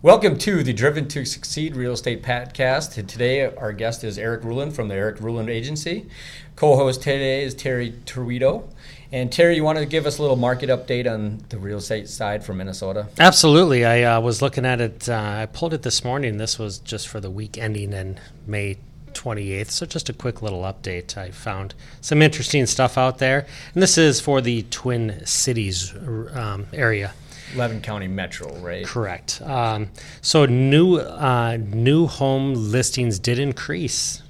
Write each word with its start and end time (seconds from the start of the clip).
Welcome 0.00 0.38
to 0.38 0.62
the 0.62 0.72
Driven 0.72 1.08
to 1.08 1.24
Succeed 1.24 1.74
Real 1.74 1.94
Estate 1.94 2.22
Podcast. 2.22 3.04
Today, 3.08 3.52
our 3.52 3.72
guest 3.72 4.04
is 4.04 4.16
Erik 4.16 4.42
Ruhland 4.42 4.72
from 4.72 4.86
the 4.86 4.94
Erik 4.94 5.16
Ruhland 5.16 5.48
Agency. 5.48 6.06
Co 6.54 6.76
host 6.76 7.02
today 7.02 7.42
is 7.42 7.52
Terry 7.52 7.94
Teruito. 8.06 8.68
And 9.10 9.32
Terry, 9.32 9.56
you 9.56 9.64
want 9.64 9.76
to 9.78 9.86
give 9.86 10.06
us 10.06 10.18
a 10.18 10.22
little 10.22 10.36
market 10.36 10.70
update 10.70 11.12
on 11.12 11.42
the 11.48 11.58
real 11.58 11.78
estate 11.78 12.08
side 12.08 12.44
for 12.44 12.54
Minnesota? 12.54 13.08
Absolutely. 13.18 13.84
I 13.84 14.04
uh, 14.04 14.20
was 14.20 14.40
looking 14.40 14.64
at 14.64 14.80
it, 14.80 15.08
uh, 15.08 15.16
I 15.16 15.46
pulled 15.46 15.74
it 15.74 15.82
this 15.82 16.04
morning. 16.04 16.36
This 16.36 16.60
was 16.60 16.78
just 16.78 17.08
for 17.08 17.18
the 17.18 17.28
week 17.28 17.58
ending 17.58 17.92
in 17.92 18.20
May 18.46 18.78
28th. 19.14 19.70
So, 19.70 19.84
just 19.84 20.08
a 20.08 20.12
quick 20.12 20.42
little 20.42 20.62
update. 20.62 21.18
I 21.18 21.32
found 21.32 21.74
some 22.00 22.22
interesting 22.22 22.66
stuff 22.66 22.96
out 22.96 23.18
there. 23.18 23.48
And 23.74 23.82
this 23.82 23.98
is 23.98 24.20
for 24.20 24.40
the 24.40 24.62
Twin 24.70 25.26
Cities 25.26 25.92
um, 25.96 26.68
area. 26.72 27.14
11 27.54 27.80
County 27.80 28.08
Metro, 28.08 28.52
right? 28.56 28.84
Correct. 28.86 29.40
Um, 29.42 29.90
so 30.20 30.46
new 30.46 30.96
uh, 30.96 31.58
new 31.60 32.06
home 32.06 32.54
listings 32.54 33.18
did 33.18 33.38
increase 33.38 34.22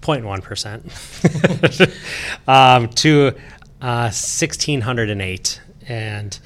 0.1 0.00 0.42
percent 0.42 0.84
um, 2.48 2.88
to 2.88 3.34
uh, 3.80 4.10
1,608, 4.10 5.60
and 5.88 6.38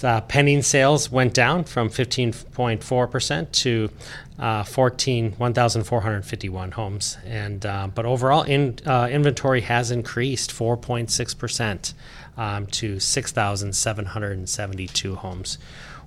the 0.00 0.22
pending 0.28 0.62
sales 0.62 1.10
went 1.10 1.32
down 1.32 1.64
from 1.64 1.88
15.4 1.88 3.10
percent 3.10 3.52
to 3.54 3.90
uh, 4.38 4.62
14 4.62 5.32
1,451 5.32 6.72
homes, 6.72 7.16
and 7.24 7.64
uh, 7.64 7.88
but 7.94 8.04
overall 8.04 8.42
in, 8.42 8.78
uh, 8.84 9.08
inventory 9.10 9.62
has 9.62 9.90
increased 9.90 10.50
4.6 10.50 11.38
percent 11.38 11.94
um, 12.36 12.66
to 12.66 13.00
6,772 13.00 15.14
homes, 15.16 15.58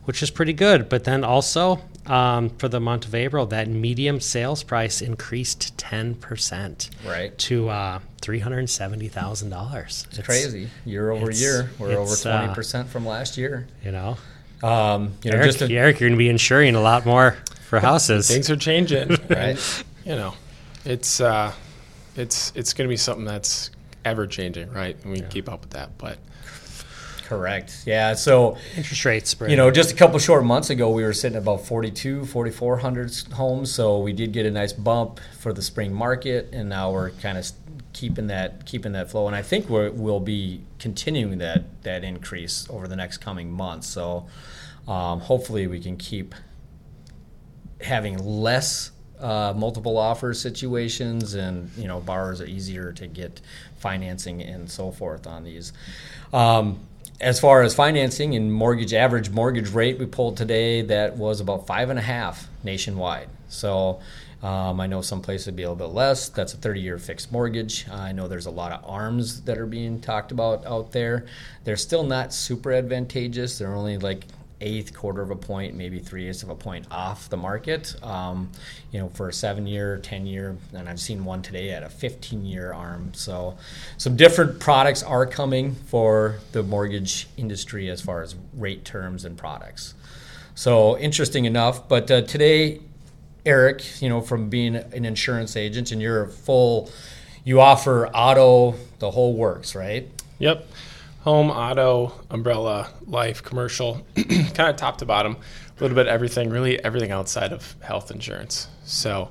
which 0.05 0.23
is 0.23 0.29
pretty 0.29 0.53
good. 0.53 0.87
But 0.89 1.03
then 1.03 1.23
also 1.23 1.81
um, 2.05 2.49
for 2.49 2.67
the 2.67 2.79
month 2.79 3.05
of 3.05 3.15
April, 3.15 3.45
that 3.47 3.67
medium 3.67 4.19
sales 4.19 4.63
price 4.63 5.01
increased 5.01 5.75
10% 5.77 6.89
right. 7.05 7.37
to 7.37 7.69
uh, 7.69 7.99
$370,000. 8.21 9.85
It's, 9.85 10.17
it's, 10.17 10.25
crazy. 10.25 10.69
Year 10.85 11.11
over 11.11 11.31
year, 11.31 11.71
we're 11.79 11.97
over 11.97 12.13
20% 12.13 12.79
uh, 12.79 12.83
from 12.85 13.05
last 13.05 13.37
year. 13.37 13.67
You 13.83 13.91
know? 13.91 14.17
Um, 14.61 15.13
you 15.23 15.31
know, 15.31 15.37
Erik, 15.37 15.51
just 15.51 15.61
a, 15.61 15.73
Erik, 15.73 15.99
you're 15.99 16.09
going 16.09 16.17
to 16.17 16.19
be 16.19 16.29
insuring 16.29 16.75
a 16.75 16.81
lot 16.81 17.05
more 17.05 17.37
for 17.67 17.79
houses. 17.79 18.27
Things 18.27 18.49
are 18.49 18.57
changing, 18.57 19.09
right? 19.29 19.83
you 20.03 20.15
know, 20.15 20.33
it's 20.83 21.21
uh, 21.21 21.53
it's 22.15 22.51
it's 22.55 22.73
going 22.73 22.87
to 22.87 22.91
be 22.91 22.97
something 22.97 23.25
that's 23.25 23.69
ever 24.05 24.27
changing, 24.27 24.71
right? 24.71 24.97
And 25.03 25.11
we 25.11 25.19
yeah. 25.19 25.27
keep 25.27 25.49
up 25.49 25.61
with 25.61 25.71
that. 25.71 25.97
But 25.97 26.17
correct, 27.25 27.83
yeah. 27.85 28.13
So 28.13 28.57
interest 28.75 29.05
rates, 29.05 29.35
you 29.47 29.55
know, 29.55 29.71
just 29.71 29.91
a 29.91 29.95
couple 29.95 30.19
short 30.19 30.43
months 30.43 30.69
ago, 30.69 30.89
we 30.91 31.03
were 31.03 31.13
sitting 31.13 31.35
at 31.35 31.43
about 31.43 31.65
42, 31.65 32.25
4,400 32.25 33.33
homes. 33.33 33.71
So 33.71 33.99
we 33.99 34.13
did 34.13 34.31
get 34.31 34.45
a 34.45 34.51
nice 34.51 34.73
bump 34.73 35.19
for 35.39 35.53
the 35.53 35.61
spring 35.61 35.93
market, 35.93 36.49
and 36.51 36.69
now 36.69 36.91
we're 36.91 37.11
kind 37.11 37.37
of 37.37 37.45
keeping 37.93 38.27
that 38.27 38.65
keeping 38.65 38.91
that 38.93 39.09
flow. 39.11 39.27
And 39.27 39.35
I 39.35 39.41
think 39.41 39.69
we 39.69 39.89
will 39.89 40.19
be 40.19 40.63
continuing 40.79 41.37
that 41.39 41.83
that 41.83 42.03
increase 42.03 42.67
over 42.69 42.87
the 42.87 42.95
next 42.95 43.17
coming 43.17 43.51
months. 43.51 43.87
So 43.87 44.27
um, 44.87 45.19
hopefully, 45.19 45.67
we 45.67 45.79
can 45.79 45.97
keep 45.97 46.33
having 47.81 48.17
less 48.17 48.91
uh, 49.19 49.53
multiple 49.55 49.97
offer 49.97 50.33
situations, 50.33 51.33
and 51.33 51.69
you 51.77 51.87
know 51.87 51.99
borrowers 51.99 52.41
are 52.41 52.45
easier 52.45 52.91
to 52.93 53.07
get 53.07 53.41
financing 53.77 54.41
and 54.41 54.69
so 54.69 54.91
forth 54.91 55.27
on 55.27 55.43
these. 55.43 55.73
Um, 56.33 56.79
as 57.21 57.39
far 57.39 57.61
as 57.63 57.75
financing 57.75 58.35
and 58.35 58.53
mortgage 58.53 58.93
average 58.93 59.29
mortgage 59.29 59.71
rate 59.71 59.99
we 59.99 60.05
pulled 60.05 60.37
today, 60.37 60.81
that 60.83 61.17
was 61.17 61.41
about 61.41 61.67
five 61.67 61.89
and 61.89 61.99
a 61.99 62.01
half 62.01 62.47
nationwide. 62.63 63.27
So 63.49 63.99
um, 64.41 64.79
I 64.79 64.87
know 64.87 65.01
some 65.01 65.21
places 65.21 65.47
would 65.47 65.55
be 65.57 65.63
a 65.63 65.69
little 65.69 65.87
bit 65.87 65.93
less. 65.93 66.29
That's 66.29 66.53
a 66.53 66.57
30 66.57 66.79
year 66.79 66.97
fixed 66.97 67.31
mortgage. 67.31 67.89
I 67.89 68.13
know 68.13 68.27
there's 68.27 68.45
a 68.45 68.51
lot 68.51 68.71
of 68.71 68.85
ARMs 68.89 69.41
that 69.41 69.57
are 69.57 69.65
being 69.65 69.99
talked 69.99 70.31
about 70.31 70.65
out 70.65 70.93
there. 70.93 71.25
They're 71.65 71.75
still 71.75 72.03
not 72.03 72.33
super 72.33 72.71
advantageous. 72.71 73.57
They're 73.57 73.73
only 73.73 73.97
like 73.97 74.25
eighth, 74.61 74.93
quarter 74.93 75.21
of 75.21 75.31
a 75.31 75.35
point, 75.35 75.75
maybe 75.75 75.99
three 75.99 76.27
eighths 76.27 76.43
of 76.43 76.49
a 76.49 76.55
point 76.55 76.85
off 76.91 77.29
the 77.29 77.37
market. 77.37 77.95
Um, 78.03 78.49
you 78.91 78.99
know, 78.99 79.09
for 79.09 79.29
a 79.29 79.33
seven 79.33 79.65
year, 79.65 79.97
10 79.97 80.25
year, 80.25 80.57
and 80.73 80.89
I've 80.89 80.99
seen 80.99 81.23
one 81.25 81.41
today 81.41 81.71
at 81.71 81.83
a 81.83 81.89
15 81.89 82.45
year 82.45 82.73
arm. 82.73 83.13
So, 83.13 83.57
some 83.97 84.15
different 84.15 84.59
products 84.59 85.03
are 85.03 85.25
coming 85.25 85.75
for 85.75 86.39
the 86.51 86.63
mortgage 86.63 87.27
industry 87.37 87.89
as 87.89 88.01
far 88.01 88.21
as 88.21 88.35
rate 88.53 88.85
terms 88.85 89.25
and 89.25 89.37
products. 89.37 89.93
So, 90.55 90.97
interesting 90.97 91.45
enough. 91.45 91.87
But 91.87 92.11
uh, 92.11 92.21
today, 92.23 92.81
Erik, 93.45 94.01
you 94.01 94.09
know, 94.09 94.21
from 94.21 94.49
being 94.49 94.75
an 94.75 95.05
insurance 95.05 95.55
agent 95.55 95.91
and 95.91 96.01
you're 96.01 96.23
a 96.23 96.27
full, 96.27 96.91
you 97.45 97.61
offer 97.61 98.07
auto, 98.07 98.75
the 98.99 99.11
whole 99.11 99.35
works, 99.35 99.75
right? 99.75 100.09
Yep 100.39 100.65
home, 101.21 101.51
auto, 101.51 102.13
umbrella, 102.29 102.89
life, 103.05 103.43
commercial, 103.43 104.05
kind 104.15 104.69
of 104.69 104.75
top 104.75 104.97
to 104.99 105.05
bottom, 105.05 105.35
a 105.35 105.81
little 105.81 105.95
bit 105.95 106.07
everything, 106.07 106.49
really 106.49 106.83
everything 106.83 107.11
outside 107.11 107.51
of 107.51 107.75
health 107.81 108.11
insurance. 108.11 108.67
So, 108.83 109.29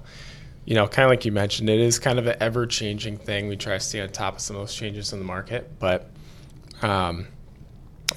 you 0.64 0.74
know, 0.74 0.86
kind 0.86 1.04
of 1.04 1.10
like 1.10 1.24
you 1.24 1.32
mentioned, 1.32 1.70
it 1.70 1.80
is 1.80 1.98
kind 1.98 2.18
of 2.18 2.26
an 2.26 2.36
ever 2.40 2.66
changing 2.66 3.16
thing. 3.16 3.48
We 3.48 3.56
try 3.56 3.74
to 3.74 3.80
stay 3.80 4.00
on 4.00 4.10
top 4.10 4.34
of 4.34 4.40
some 4.40 4.56
of 4.56 4.62
those 4.62 4.74
changes 4.74 5.12
in 5.12 5.18
the 5.18 5.24
market, 5.24 5.78
but, 5.78 6.10
um, 6.82 7.26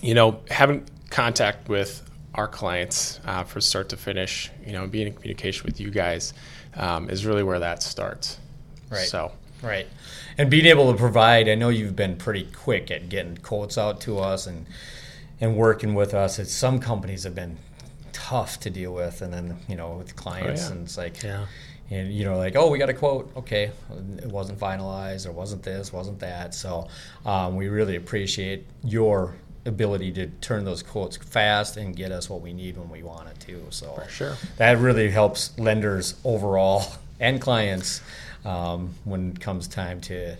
you 0.01 0.13
know, 0.13 0.41
having 0.49 0.85
contact 1.09 1.69
with 1.69 2.07
our 2.35 2.47
clients 2.47 3.19
uh, 3.25 3.43
from 3.43 3.61
start 3.61 3.89
to 3.89 3.97
finish, 3.97 4.49
you 4.65 4.73
know, 4.73 4.87
being 4.87 5.07
in 5.07 5.13
communication 5.13 5.63
with 5.65 5.79
you 5.79 5.91
guys 5.91 6.33
um, 6.75 7.09
is 7.09 7.25
really 7.25 7.43
where 7.43 7.59
that 7.59 7.83
starts. 7.83 8.37
Right. 8.89 9.07
So, 9.07 9.31
right 9.61 9.87
and 10.37 10.49
being 10.49 10.65
able 10.65 10.91
to 10.91 10.97
provide. 10.97 11.47
I 11.49 11.55
know 11.55 11.69
you've 11.69 11.95
been 11.95 12.15
pretty 12.15 12.43
quick 12.43 12.91
at 12.91 13.09
getting 13.09 13.37
quotes 13.37 13.77
out 13.77 14.01
to 14.01 14.19
us 14.19 14.47
and 14.47 14.65
and 15.39 15.55
working 15.55 15.95
with 15.95 16.13
us. 16.13 16.39
It's 16.39 16.53
some 16.53 16.79
companies 16.79 17.23
have 17.23 17.35
been 17.35 17.57
tough 18.13 18.59
to 18.61 18.69
deal 18.69 18.93
with, 18.93 19.21
and 19.21 19.33
then 19.33 19.57
you 19.67 19.75
know 19.75 19.97
with 19.97 20.15
clients, 20.15 20.63
oh, 20.63 20.65
yeah. 20.65 20.71
and 20.71 20.83
it's 20.85 20.97
like. 20.97 21.23
Yeah. 21.23 21.45
And 21.89 22.13
you 22.13 22.23
know, 22.23 22.37
like, 22.37 22.55
oh, 22.55 22.69
we 22.69 22.77
got 22.77 22.87
a 22.87 22.93
quote. 22.93 23.29
Okay, 23.35 23.69
it 24.19 24.27
wasn't 24.27 24.57
finalized, 24.57 25.27
or 25.27 25.33
wasn't 25.33 25.61
this, 25.61 25.91
wasn't 25.91 26.19
that. 26.19 26.53
So, 26.53 26.87
um, 27.25 27.57
we 27.57 27.67
really 27.67 27.97
appreciate 27.97 28.65
your 28.81 29.35
ability 29.65 30.13
to 30.13 30.27
turn 30.39 30.63
those 30.63 30.81
quotes 30.81 31.17
fast 31.17 31.75
and 31.75 31.93
get 31.93 32.13
us 32.13 32.29
what 32.29 32.39
we 32.39 32.53
need 32.53 32.77
when 32.77 32.89
we 32.89 33.03
want 33.03 33.27
it 33.27 33.37
to. 33.41 33.65
So, 33.71 33.91
For 33.91 34.09
sure, 34.09 34.37
that 34.55 34.77
really 34.77 35.09
helps 35.09 35.51
lenders 35.59 36.15
overall 36.23 36.85
and 37.19 37.41
clients 37.41 38.01
um, 38.45 38.93
when 39.03 39.31
it 39.31 39.39
comes 39.39 39.67
time 39.67 40.01
to 40.01 40.35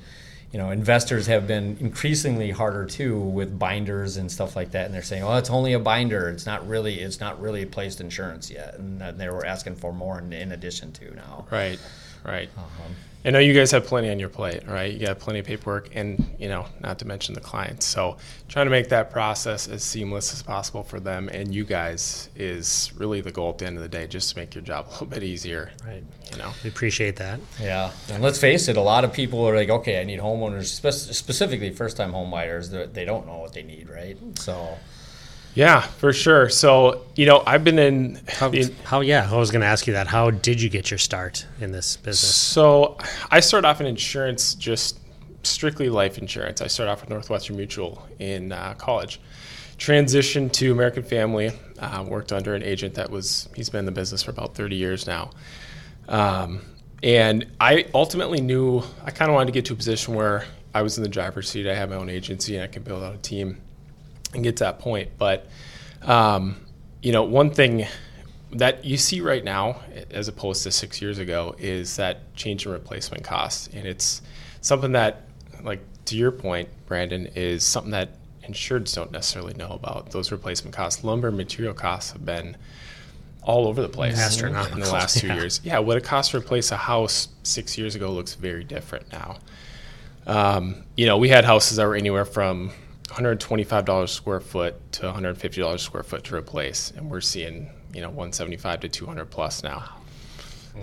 you 0.51 0.59
know 0.59 0.69
investors 0.69 1.27
have 1.27 1.47
been 1.47 1.77
increasingly 1.79 2.51
harder 2.51 2.85
too 2.85 3.17
with 3.17 3.57
binders 3.57 4.17
and 4.17 4.31
stuff 4.31 4.55
like 4.55 4.71
that. 4.71 4.85
And 4.85 4.93
they're 4.93 5.01
saying 5.01 5.23
oh 5.23 5.37
it's 5.37 5.49
only 5.49 5.73
a 5.73 5.79
binder. 5.79 6.29
It's 6.29 6.45
not 6.45 6.67
really 6.67 6.99
it's 6.99 7.19
not 7.19 7.39
really 7.41 7.65
placed 7.65 8.01
insurance 8.01 8.51
yet. 8.51 8.75
And 8.77 9.01
they 9.17 9.29
were 9.29 9.45
asking 9.45 9.75
for 9.77 9.93
more 9.93 10.19
in, 10.19 10.33
in 10.33 10.51
addition 10.51 10.91
to 10.93 11.15
now. 11.15 11.45
Right 11.51 11.79
right. 12.23 12.49
Um, 12.57 12.95
I 13.23 13.29
know 13.29 13.39
you 13.39 13.53
guys 13.53 13.69
have 13.71 13.85
plenty 13.85 14.09
on 14.09 14.19
your 14.19 14.29
plate, 14.29 14.67
right? 14.67 14.91
You 14.91 15.05
got 15.05 15.19
plenty 15.19 15.39
of 15.39 15.45
paperwork, 15.45 15.89
and 15.93 16.25
you 16.39 16.49
know, 16.49 16.65
not 16.79 16.97
to 16.99 17.05
mention 17.05 17.35
the 17.35 17.41
clients. 17.41 17.85
So, 17.85 18.17
trying 18.47 18.65
to 18.65 18.71
make 18.71 18.89
that 18.89 19.11
process 19.11 19.67
as 19.67 19.83
seamless 19.83 20.33
as 20.33 20.41
possible 20.41 20.83
for 20.83 20.99
them 20.99 21.29
and 21.29 21.53
you 21.53 21.63
guys 21.63 22.29
is 22.35 22.91
really 22.97 23.21
the 23.21 23.31
goal 23.31 23.51
at 23.51 23.59
the 23.59 23.67
end 23.67 23.77
of 23.77 23.83
the 23.83 23.89
day, 23.89 24.07
just 24.07 24.31
to 24.31 24.37
make 24.37 24.55
your 24.55 24.63
job 24.63 24.87
a 24.89 24.91
little 24.91 25.07
bit 25.07 25.23
easier. 25.23 25.71
Right. 25.85 26.03
You 26.31 26.37
know, 26.37 26.51
we 26.63 26.69
appreciate 26.69 27.15
that. 27.17 27.39
Yeah, 27.59 27.91
and 28.09 28.23
let's 28.23 28.39
face 28.39 28.67
it, 28.67 28.77
a 28.77 28.81
lot 28.81 29.03
of 29.03 29.13
people 29.13 29.47
are 29.47 29.55
like, 29.55 29.69
okay, 29.69 30.01
I 30.01 30.03
need 30.03 30.19
homeowners, 30.19 30.65
specifically 30.65 31.71
first-time 31.71 32.11
homebuyers. 32.13 32.93
They 32.93 33.05
don't 33.05 33.27
know 33.27 33.37
what 33.37 33.53
they 33.53 33.63
need, 33.63 33.89
right? 33.89 34.17
So. 34.39 34.77
Yeah, 35.53 35.81
for 35.81 36.13
sure. 36.13 36.49
So, 36.49 37.05
you 37.15 37.25
know, 37.25 37.43
I've 37.45 37.63
been 37.63 37.77
in 37.77 38.19
how, 38.27 38.49
the, 38.49 38.73
how 38.83 39.01
yeah, 39.01 39.29
I 39.29 39.35
was 39.35 39.51
going 39.51 39.61
to 39.61 39.67
ask 39.67 39.85
you 39.85 39.93
that. 39.93 40.07
How 40.07 40.31
did 40.31 40.61
you 40.61 40.69
get 40.69 40.89
your 40.89 40.97
start 40.97 41.45
in 41.59 41.71
this 41.71 41.97
business? 41.97 42.33
So, 42.33 42.97
I 43.29 43.41
started 43.41 43.67
off 43.67 43.81
in 43.81 43.87
insurance, 43.87 44.55
just 44.55 44.99
strictly 45.43 45.89
life 45.89 46.17
insurance. 46.17 46.61
I 46.61 46.67
started 46.67 46.91
off 46.91 47.01
with 47.01 47.09
Northwestern 47.09 47.57
Mutual 47.57 48.07
in 48.19 48.51
uh, 48.51 48.75
college. 48.75 49.19
Transitioned 49.77 50.53
to 50.53 50.71
American 50.71 51.03
Family, 51.03 51.51
uh, 51.79 52.05
worked 52.07 52.31
under 52.31 52.53
an 52.53 52.63
agent 52.63 52.93
that 52.95 53.09
was, 53.09 53.49
he's 53.55 53.69
been 53.69 53.79
in 53.79 53.85
the 53.85 53.91
business 53.91 54.23
for 54.23 54.31
about 54.31 54.55
30 54.55 54.75
years 54.75 55.07
now. 55.07 55.31
Um, 56.07 56.61
and 57.03 57.47
I 57.59 57.87
ultimately 57.93 58.41
knew 58.41 58.83
I 59.03 59.11
kind 59.11 59.29
of 59.29 59.35
wanted 59.35 59.47
to 59.47 59.51
get 59.53 59.65
to 59.65 59.73
a 59.73 59.75
position 59.75 60.13
where 60.13 60.45
I 60.73 60.83
was 60.83 60.97
in 60.97 61.03
the 61.03 61.09
driver's 61.09 61.49
seat. 61.49 61.67
I 61.67 61.73
had 61.73 61.89
my 61.89 61.95
own 61.95 62.09
agency 62.09 62.55
and 62.55 62.63
I 62.63 62.67
could 62.67 62.83
build 62.83 63.03
out 63.03 63.15
a 63.15 63.17
team 63.17 63.57
and 64.33 64.43
get 64.43 64.57
to 64.57 64.63
that 64.65 64.79
point. 64.79 65.09
But 65.17 65.47
um, 66.01 66.57
you 67.01 67.11
know, 67.11 67.23
one 67.23 67.51
thing 67.51 67.85
that 68.53 68.83
you 68.83 68.97
see 68.97 69.21
right 69.21 69.43
now, 69.43 69.81
as 70.11 70.27
opposed 70.27 70.63
to 70.63 70.71
six 70.71 71.01
years 71.01 71.19
ago, 71.19 71.55
is 71.57 71.95
that 71.97 72.35
change 72.35 72.65
in 72.65 72.71
replacement 72.71 73.23
costs, 73.23 73.67
and 73.73 73.85
it's 73.85 74.21
something 74.61 74.91
that, 74.93 75.23
like 75.63 75.81
to 76.05 76.17
your 76.17 76.31
point, 76.31 76.69
Brandon, 76.87 77.27
is 77.35 77.63
something 77.63 77.91
that 77.91 78.09
insureds 78.47 78.93
don't 78.93 79.11
necessarily 79.11 79.53
know 79.53 79.69
about. 79.69 80.11
Those 80.11 80.31
replacement 80.31 80.75
costs, 80.75 81.03
lumber 81.03 81.29
and 81.29 81.37
material 81.37 81.73
costs 81.73 82.11
have 82.11 82.25
been 82.25 82.57
all 83.43 83.67
over 83.67 83.81
the 83.81 83.89
place 83.89 84.19
Astronomical, 84.19 84.75
in 84.75 84.83
the 84.83 84.91
last 84.91 85.17
two 85.17 85.27
yeah. 85.27 85.35
years. 85.35 85.61
Yeah, 85.63 85.79
what 85.79 85.97
it 85.97 86.03
cost 86.03 86.31
to 86.31 86.37
replace 86.37 86.71
a 86.71 86.77
house 86.77 87.29
six 87.43 87.77
years 87.77 87.95
ago 87.95 88.11
looks 88.11 88.35
very 88.35 88.63
different 88.63 89.11
now. 89.11 89.37
Um, 90.27 90.83
you 90.95 91.07
know, 91.07 91.17
we 91.17 91.29
had 91.29 91.45
houses 91.45 91.77
that 91.77 91.85
were 91.85 91.95
anywhere 91.95 92.25
from 92.25 92.71
$125 93.11 94.09
square 94.09 94.39
foot 94.39 94.91
to 94.93 95.01
$150 95.03 95.79
square 95.79 96.03
foot 96.03 96.23
to 96.25 96.35
replace, 96.35 96.91
and 96.95 97.09
we're 97.09 97.21
seeing 97.21 97.69
you 97.93 98.01
know 98.01 98.09
175 98.09 98.81
to 98.81 98.89
200 98.89 99.25
plus 99.25 99.63
now. 99.63 99.83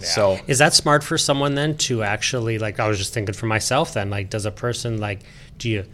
So 0.00 0.38
Is 0.46 0.58
that 0.58 0.75
smart 0.75 1.02
for 1.02 1.16
someone 1.16 1.54
then 1.54 1.76
to 1.78 2.02
actually 2.02 2.58
like? 2.58 2.78
I 2.78 2.88
was 2.88 2.98
just 2.98 3.14
thinking 3.14 3.34
for 3.34 3.46
myself 3.46 3.94
then. 3.94 4.10
Like, 4.10 4.30
does 4.30 4.44
a 4.44 4.50
person 4.50 4.98
like? 4.98 5.20
Do 5.56 5.69
you 5.69 5.84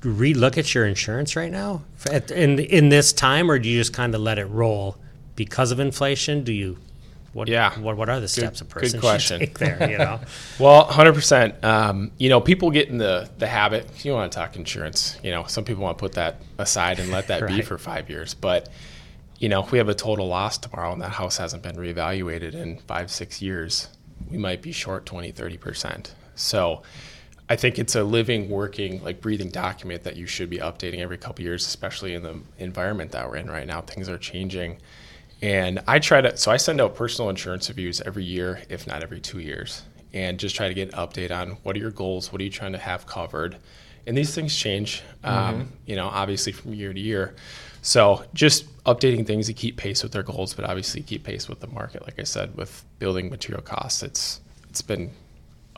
relook 0.00 0.58
at 0.58 0.74
your 0.74 0.86
insurance 0.86 1.36
right 1.36 1.50
now 1.50 1.82
in 2.30 2.58
in 2.58 2.90
this 2.90 3.12
time, 3.12 3.50
or 3.50 3.58
do 3.58 3.68
you 3.68 3.80
just 3.80 3.92
kind 3.92 4.14
of 4.14 4.20
let 4.20 4.38
it 4.38 4.44
roll 4.44 4.98
because 5.36 5.72
of 5.72 5.80
inflation? 5.80 6.44
Do 6.44 6.52
you? 6.52 6.76
What, 7.36 7.48
Yeah. 7.48 7.78
What 7.78 7.98
What 7.98 8.08
are 8.08 8.18
the 8.18 8.28
steps 8.28 8.62
a 8.62 8.64
good 8.64 8.70
person 8.70 9.00
question. 9.00 9.40
should 9.40 9.46
take 9.48 9.58
there? 9.58 9.90
You 9.90 9.98
know. 9.98 10.20
Well, 10.58 10.84
hundred 10.84 11.12
percent. 11.12 11.62
Um, 11.62 12.10
you 12.16 12.30
know, 12.30 12.40
people 12.40 12.70
get 12.70 12.88
in 12.88 12.96
the 12.96 13.28
the 13.36 13.46
habit. 13.46 13.86
You 14.04 14.12
want 14.12 14.32
to 14.32 14.36
talk 14.38 14.56
insurance. 14.56 15.18
You 15.22 15.32
know, 15.32 15.44
some 15.44 15.62
people 15.62 15.82
want 15.82 15.98
to 15.98 16.00
put 16.00 16.12
that 16.12 16.40
aside 16.56 16.98
and 16.98 17.10
let 17.10 17.26
that 17.26 17.46
be 17.52 17.60
for 17.60 17.76
five 17.76 18.08
years. 18.08 18.32
But 18.32 18.70
you 19.38 19.50
know, 19.50 19.62
if 19.62 19.70
we 19.70 19.76
have 19.76 19.90
a 19.90 19.94
total 19.94 20.26
loss 20.28 20.56
tomorrow 20.56 20.92
and 20.94 21.02
that 21.02 21.10
house 21.10 21.36
hasn't 21.36 21.62
been 21.62 21.76
reevaluated 21.76 22.54
in 22.54 22.78
five, 22.78 23.10
six 23.10 23.42
years, 23.42 23.88
we 24.30 24.38
might 24.38 24.62
be 24.62 24.72
short 24.72 25.04
20, 25.04 25.30
30 25.30 25.56
percent. 25.58 26.14
So. 26.34 26.82
I 27.48 27.54
think 27.54 27.78
it's 27.78 27.94
a 27.94 28.02
living, 28.02 28.50
working, 28.50 29.04
like 29.04 29.20
breathing 29.20 29.50
document 29.50 30.02
that 30.02 30.16
you 30.16 30.26
should 30.26 30.50
be 30.50 30.58
updating 30.58 30.98
every 30.98 31.16
couple 31.16 31.44
years, 31.44 31.64
especially 31.64 32.12
in 32.12 32.24
the 32.24 32.40
environment 32.58 33.12
that 33.12 33.30
we're 33.30 33.36
in 33.36 33.48
right 33.48 33.68
now. 33.68 33.82
Things 33.82 34.08
are 34.08 34.18
changing. 34.18 34.78
And 35.42 35.80
I 35.86 35.98
try 35.98 36.20
to, 36.20 36.36
so 36.36 36.50
I 36.50 36.56
send 36.56 36.80
out 36.80 36.94
personal 36.94 37.28
insurance 37.28 37.68
reviews 37.68 38.00
every 38.00 38.24
year, 38.24 38.62
if 38.68 38.86
not 38.86 39.02
every 39.02 39.20
two 39.20 39.38
years, 39.38 39.82
and 40.12 40.38
just 40.38 40.56
try 40.56 40.68
to 40.68 40.74
get 40.74 40.92
an 40.92 40.98
update 40.98 41.30
on 41.30 41.58
what 41.62 41.76
are 41.76 41.78
your 41.78 41.90
goals, 41.90 42.32
what 42.32 42.40
are 42.40 42.44
you 42.44 42.50
trying 42.50 42.72
to 42.72 42.78
have 42.78 43.06
covered. 43.06 43.56
And 44.06 44.16
these 44.16 44.34
things 44.34 44.56
change, 44.56 45.02
um, 45.24 45.72
you 45.84 45.96
know, 45.96 46.06
obviously 46.06 46.52
from 46.52 46.72
year 46.74 46.92
to 46.92 47.00
year. 47.00 47.34
So 47.82 48.24
just 48.34 48.66
updating 48.84 49.26
things 49.26 49.46
to 49.48 49.52
keep 49.52 49.76
pace 49.76 50.02
with 50.02 50.12
their 50.12 50.22
goals, 50.22 50.54
but 50.54 50.64
obviously 50.64 51.02
keep 51.02 51.24
pace 51.24 51.48
with 51.48 51.60
the 51.60 51.66
market. 51.66 52.02
Like 52.02 52.18
I 52.18 52.22
said, 52.22 52.56
with 52.56 52.84
building 52.98 53.30
material 53.30 53.62
costs, 53.62 54.02
it's 54.02 54.40
it's 54.68 54.82
been 54.82 55.10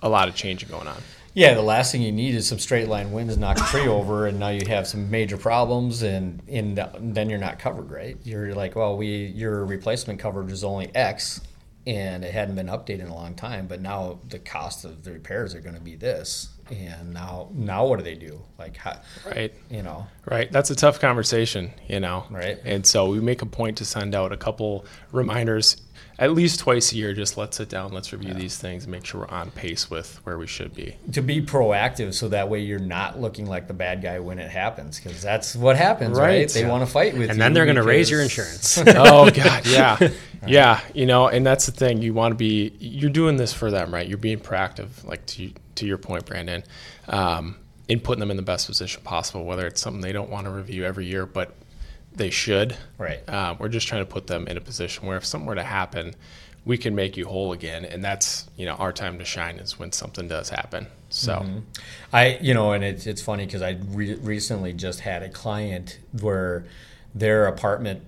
a 0.03 0.09
lot 0.09 0.29
of 0.29 0.35
changing 0.35 0.69
going 0.69 0.89
on. 0.89 1.03
Yeah, 1.39 1.55
the 1.55 1.63
last 1.63 1.93
thing 1.93 2.03
you 2.03 2.11
need 2.11 2.35
is 2.35 2.49
some 2.49 2.59
straight 2.59 2.89
line 2.89 3.13
winds 3.13 3.39
knock 3.39 3.59
a 3.61 3.65
tree 3.67 3.87
over, 3.87 4.27
and 4.27 4.41
now 4.41 4.49
you 4.49 4.67
have 4.67 4.89
some 4.89 5.09
major 5.09 5.37
problems, 5.37 6.03
and, 6.03 6.43
and 6.49 6.77
then 6.99 7.31
you're 7.31 7.39
not 7.39 7.61
covered, 7.61 7.93
right? 7.93 8.17
You're 8.25 8.57
like, 8.57 8.75
well, 8.75 8.97
we 8.97 9.27
your 9.27 9.65
replacement 9.65 10.19
coverage 10.19 10.51
is 10.51 10.65
only 10.65 10.93
X, 10.97 11.41
and 11.87 12.25
it 12.25 12.33
hadn't 12.35 12.57
been 12.57 12.67
updated 12.67 13.03
in 13.03 13.07
a 13.07 13.15
long 13.15 13.37
time, 13.37 13.69
but 13.69 13.81
now 13.81 14.19
the 14.31 14.41
cost 14.41 14.85
of 14.85 15.05
the 15.05 15.13
repairs 15.13 15.55
are 15.55 15.61
going 15.61 15.77
to 15.77 15.81
be 15.81 15.95
this, 15.95 16.49
and 16.73 17.15
now 17.15 17.51
now 17.55 17.87
what 17.87 17.99
do 18.01 18.05
they 18.05 18.17
do? 18.17 18.43
Like, 18.59 18.77
how, 18.77 19.01
Right. 19.25 19.55
you 19.71 19.85
know, 19.85 20.09
Right. 20.31 20.51
That's 20.53 20.71
a 20.71 20.75
tough 20.75 21.01
conversation, 21.01 21.73
you 21.89 22.01
know. 22.01 22.25
Right. 22.31 22.59
And 22.65 22.87
so 22.87 23.09
we 23.11 23.21
make 23.21 23.43
a 23.43 23.47
point 23.47 23.79
to 23.79 23.85
send 23.85 24.15
out 24.15 24.33
a 24.33 24.37
couple 24.37 24.85
reminders 25.11 25.77
at 26.19 26.33
least 26.33 26.61
twice 26.61 26.93
a 26.93 26.97
year. 26.97 27.15
Just 27.15 27.37
let's 27.37 27.57
sit 27.57 27.69
down, 27.69 27.93
let's 27.93 28.13
review 28.13 28.35
these 28.35 28.59
things, 28.59 28.85
and 28.85 28.93
make 28.93 29.05
sure 29.05 29.21
we're 29.21 29.29
on 29.29 29.51
pace 29.53 29.89
with 29.89 30.21
where 30.25 30.37
we 30.37 30.47
should 30.47 30.75
be. 30.75 30.97
to 31.13 31.23
be 31.23 31.41
proactive, 31.41 32.13
so 32.13 32.29
that 32.29 32.49
way 32.49 32.61
you're 32.61 32.79
not 32.79 33.21
looking 33.21 33.47
like 33.47 33.69
the 33.69 33.75
bad 33.75 34.03
guy 34.03 34.19
when 34.19 34.39
it 34.39 34.51
happens, 34.51 34.99
because 34.99 35.23
that's 35.23 35.55
what 35.55 35.77
happens, 35.77 36.19
right? 36.19 36.27
Right. 36.27 36.49
They 36.49 36.67
want 36.67 36.85
to 36.85 36.91
fight 36.91 37.13
with 37.13 37.23
you, 37.23 37.29
And 37.29 37.41
then 37.41 37.53
they're 37.53 37.67
going 37.67 37.77
to 37.77 37.83
raise 37.83 38.11
your 38.11 38.21
insurance. 38.21 38.79
oh 38.87 39.31
God, 39.31 39.67
yeah, 39.67 40.11
yeah. 40.47 40.81
You 40.93 41.07
know, 41.07 41.29
and 41.29 41.47
that's 41.47 41.67
the 41.67 41.73
thing. 41.73 42.03
You 42.03 42.15
want 42.15 42.33
to 42.33 42.37
be. 42.37 42.75
You're 42.79 43.11
doing 43.11 43.37
this 43.37 43.53
for 43.53 43.71
them, 43.71 43.95
right? 43.95 44.07
You're 44.07 44.19
being 44.19 44.41
proactive, 44.41 45.05
like 45.05 45.25
to 45.27 45.53
to 45.77 45.87
your 45.87 45.99
point, 45.99 46.27
Brandon, 46.27 46.65
um, 47.09 47.57
in 47.89 48.01
putting 48.01 48.21
them 48.21 48.31
in 48.31 48.37
the 48.37 48.43
best 48.43 48.67
position 48.67 49.03
possible. 49.03 49.45
Whether 49.45 49.67
it's 49.67 49.81
something 49.81 50.01
they 50.01 50.13
don't 50.13 50.31
want 50.31 50.47
to 50.47 50.51
review 50.51 50.85
every 50.85 51.07
year, 51.07 51.27
but 51.27 51.55
they 52.13 52.31
should. 52.31 52.77
Right. 52.99 53.27
Um, 53.29 53.57
we're 53.59 53.69
just 53.69 53.89
trying 53.89 54.03
to 54.03 54.11
put 54.11 54.27
them 54.27 54.47
in 54.47 54.57
a 54.57 54.61
position 54.61 55.07
where 55.07 55.17
if 55.17 55.25
something 55.25 55.47
were 55.47 55.55
to 55.55 55.63
happen, 55.63 56.15
we 56.65 56.77
can 56.77 56.95
make 56.95 57.17
you 57.17 57.27
whole 57.27 57.53
again, 57.53 57.85
and 57.87 58.05
that's 58.05 58.49
you 58.57 58.67
know 58.67 58.75
our 58.75 58.93
time 58.93 59.19
to 59.19 59.25
shine 59.25 59.57
is 59.57 59.79
when 59.79 59.91
something 59.93 60.29
does 60.29 60.51
happen. 60.51 60.87
So. 61.09 61.47
I, 62.13 62.39
you 62.43 62.53
know, 62.53 62.73
and 62.73 62.85
it's 62.85 63.07
it's 63.07 63.23
funny 63.23 63.47
because 63.47 63.63
I 63.63 63.79
re- 63.89 64.17
recently 64.17 64.75
just 64.75 65.01
had 65.01 65.23
a 65.23 65.31
client 65.31 65.99
where 66.21 66.67
their 67.15 67.47
apartment, 67.47 68.03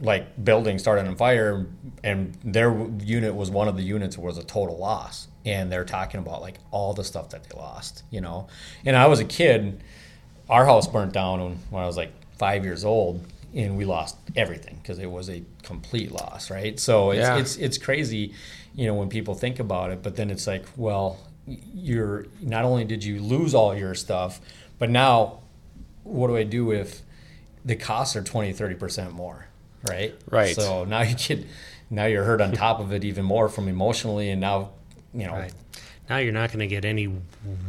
like 0.00 0.42
building, 0.42 0.78
started 0.78 1.06
on 1.06 1.16
fire, 1.16 1.66
and 2.02 2.34
their 2.42 2.74
unit 3.04 3.34
was 3.34 3.50
one 3.50 3.68
of 3.68 3.76
the 3.76 3.82
units 3.82 4.16
was 4.16 4.38
a 4.38 4.44
total 4.44 4.78
loss, 4.78 5.28
and 5.48 5.72
they're 5.72 5.84
talking 5.84 6.20
about 6.20 6.42
like 6.42 6.56
all 6.70 6.92
the 6.92 7.04
stuff 7.04 7.30
that 7.30 7.44
they 7.44 7.58
lost, 7.58 8.02
you 8.10 8.20
know. 8.20 8.48
And 8.84 8.94
I 8.94 9.06
was 9.06 9.18
a 9.18 9.24
kid, 9.24 9.82
our 10.48 10.66
house 10.66 10.86
burnt 10.86 11.12
down 11.12 11.40
when, 11.40 11.52
when 11.70 11.82
I 11.82 11.86
was 11.86 11.96
like 11.96 12.12
five 12.36 12.64
years 12.64 12.84
old, 12.84 13.24
and 13.54 13.76
we 13.78 13.86
lost 13.86 14.16
everything 14.36 14.78
because 14.82 14.98
it 14.98 15.10
was 15.10 15.30
a 15.30 15.42
complete 15.62 16.12
loss, 16.12 16.50
right? 16.50 16.78
So 16.78 17.10
it's 17.12 17.20
Yeah. 17.20 17.38
it's 17.38 17.56
it's 17.56 17.78
crazy, 17.78 18.34
you 18.74 18.86
know, 18.86 18.94
when 18.94 19.08
people 19.08 19.34
think 19.34 19.58
about 19.58 19.90
it. 19.90 20.02
But 20.02 20.16
then 20.16 20.28
it's 20.30 20.46
like, 20.46 20.66
well, 20.76 21.18
you're 21.46 22.26
not 22.42 22.64
only 22.64 22.84
did 22.84 23.02
you 23.02 23.20
lose 23.20 23.54
all 23.54 23.74
your 23.74 23.94
stuff, 23.94 24.40
but 24.78 24.90
now 24.90 25.40
what 26.04 26.28
do 26.28 26.36
I 26.36 26.44
do 26.44 26.72
if 26.72 27.00
the 27.64 27.74
costs 27.76 28.16
are 28.16 28.22
20, 28.22 28.52
30 28.52 28.74
percent 28.74 29.12
more, 29.12 29.46
right? 29.88 30.14
Right. 30.30 30.54
So 30.54 30.84
now 30.84 31.00
you 31.02 31.14
get 31.16 31.46
now 31.90 32.04
you're 32.04 32.24
hurt 32.24 32.42
on 32.42 32.52
top 32.52 32.80
of 32.80 32.92
it 32.92 33.02
even 33.02 33.24
more 33.24 33.48
from 33.48 33.66
emotionally, 33.66 34.28
and 34.30 34.42
now 34.42 34.70
you 35.18 35.26
know. 35.26 35.32
Right. 35.34 35.52
Now 36.08 36.16
you're 36.16 36.32
not 36.32 36.48
going 36.48 36.60
to 36.60 36.66
get 36.66 36.86
any 36.86 37.12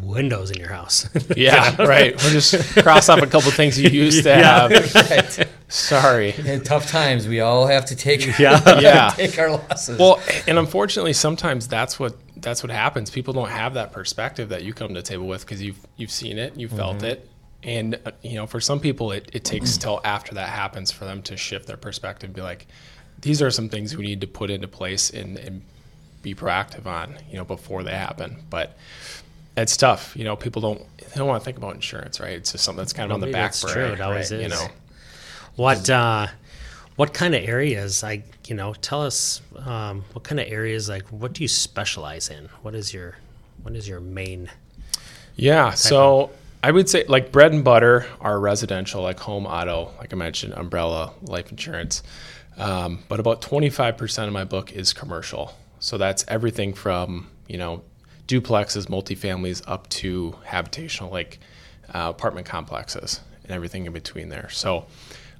windows 0.02 0.50
in 0.52 0.60
your 0.60 0.70
house. 0.70 1.10
Yeah, 1.36 1.76
right. 1.86 2.16
We're 2.24 2.32
just 2.32 2.78
cross 2.78 3.10
off 3.10 3.22
a 3.22 3.28
couple 3.28 3.52
things 3.52 3.78
you 3.80 3.90
used 3.90 4.24
to 4.24 4.34
have. 4.44 4.72
Right. 4.96 5.48
Sorry. 5.68 6.34
In 6.46 6.64
tough 6.64 6.88
times, 6.90 7.28
we 7.28 7.42
all 7.42 7.68
have 7.68 7.86
to 7.88 7.96
take 7.98 8.40
Yeah. 8.40 8.80
Yeah. 8.80 9.10
take 9.10 9.38
our 9.38 9.52
losses. 9.52 10.00
Well, 10.00 10.22
and 10.48 10.58
unfortunately, 10.58 11.14
sometimes 11.14 11.68
that's 11.68 12.00
what 12.00 12.16
that's 12.38 12.64
what 12.64 12.72
happens. 12.72 13.10
People 13.10 13.34
don't 13.34 13.50
have 13.50 13.74
that 13.74 13.92
perspective 13.92 14.50
that 14.50 14.64
you 14.64 14.74
come 14.74 14.90
to 14.90 14.94
the 14.94 15.02
table 15.02 15.28
with 15.28 15.42
because 15.42 15.62
you've 15.62 15.80
you've 15.98 16.12
seen 16.12 16.38
it, 16.38 16.56
you 16.56 16.70
felt 16.70 17.04
it, 17.04 17.28
and 17.64 18.00
uh, 18.06 18.12
you 18.22 18.36
know, 18.36 18.48
for 18.48 18.62
some 18.62 18.80
people, 18.80 19.12
it, 19.12 19.30
it 19.34 19.44
takes 19.44 19.76
till 19.78 20.00
after 20.06 20.36
that 20.36 20.48
happens 20.50 20.92
for 20.92 21.04
them 21.04 21.22
to 21.24 21.36
shift 21.36 21.68
their 21.68 21.76
perspective, 21.78 22.30
and 22.30 22.36
be 22.36 22.42
like, 22.42 22.68
these 23.22 23.42
are 23.42 23.52
some 23.52 23.68
things 23.68 23.98
we 23.98 24.06
need 24.06 24.22
to 24.22 24.28
put 24.28 24.50
into 24.50 24.68
place 24.70 25.10
and, 25.10 25.38
and 25.38 25.62
be 26.22 26.36
proactive 26.36 26.86
on, 26.86 27.16
you 27.30 27.38
know, 27.38 27.46
before 27.46 27.84
they 27.84 27.92
happen. 27.92 28.38
But 28.50 28.78
it's 29.58 29.78
tough, 29.78 30.16
you 30.16 30.24
know. 30.24 30.36
People 30.36 30.62
don't 30.62 30.82
they 31.00 31.16
don't 31.16 31.28
want 31.28 31.42
to 31.42 31.46
think 31.46 31.58
about 31.58 31.76
insurance, 31.76 32.20
right? 32.20 32.34
It's 32.34 32.52
just 32.52 32.64
something 32.64 32.80
that's 32.80 32.94
kind 32.94 33.12
of 33.12 33.16
on 33.16 33.22
the 33.22 33.32
back 33.32 33.60
burner, 33.62 33.74
true. 33.74 33.86
It 33.94 34.02
always 34.02 34.32
right? 34.32 34.42
You 34.42 34.50
know, 34.50 34.68
What 35.56 35.90
uh, 35.90 36.28
what 36.96 37.14
kind 37.14 37.36
of 37.36 37.44
areas? 37.44 38.04
Like 38.04 38.24
you 38.48 38.56
know, 38.56 38.74
tell 38.74 39.04
us 39.04 39.42
um, 39.66 40.04
what 40.14 40.24
kind 40.24 40.40
of 40.40 40.48
areas. 40.48 40.90
Like, 40.90 41.08
what 41.08 41.34
do 41.34 41.44
you 41.44 41.48
specialize 41.48 42.30
in? 42.30 42.50
What 42.62 42.76
is 42.76 42.94
your 42.94 43.18
what 43.64 43.76
is 43.76 43.88
your 43.88 44.00
main? 44.00 44.50
Yeah. 45.36 45.72
So 45.72 46.32
I 46.62 46.72
would 46.72 46.90
say 46.90 47.06
like 47.08 47.32
bread 47.32 47.54
and 47.54 47.64
butter 47.64 48.06
are 48.20 48.40
residential, 48.40 49.02
like 49.02 49.20
home 49.20 49.46
auto, 49.46 49.92
like 50.00 50.14
I 50.14 50.16
mentioned, 50.18 50.54
umbrella, 50.54 51.14
life 51.22 51.52
insurance. 51.52 52.04
Um, 52.58 53.00
but 53.08 53.22
about 53.22 53.42
25% 53.42 54.28
of 54.28 54.34
my 54.34 54.44
book 54.44 54.74
is 54.74 54.92
commercial. 54.92 55.54
So 55.80 55.98
that's 55.98 56.26
everything 56.28 56.74
from, 56.74 57.28
you 57.48 57.58
know, 57.58 57.82
duplexes, 58.28 58.88
multifamilies 58.88 59.64
up 59.68 59.90
to 59.90 60.36
habitational, 60.46 61.12
like 61.12 61.40
uh, 61.94 62.10
apartment 62.10 62.46
complexes 62.46 63.22
and 63.44 63.52
everything 63.52 63.86
in 63.86 63.94
between 63.94 64.30
there. 64.30 64.50
So 64.50 64.86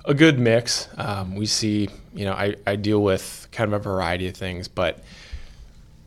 a 0.06 0.14
good 0.14 0.40
mix. 0.40 0.88
Um, 0.98 1.36
we 1.36 1.46
see, 1.46 1.90
you 2.14 2.26
know, 2.26 2.34
I, 2.34 2.56
I 2.66 2.76
deal 2.78 3.04
with 3.04 3.48
kind 3.52 3.72
of 3.74 3.80
a 3.80 3.84
variety 3.84 4.28
of 4.28 4.36
things, 4.36 4.68
but 4.68 5.04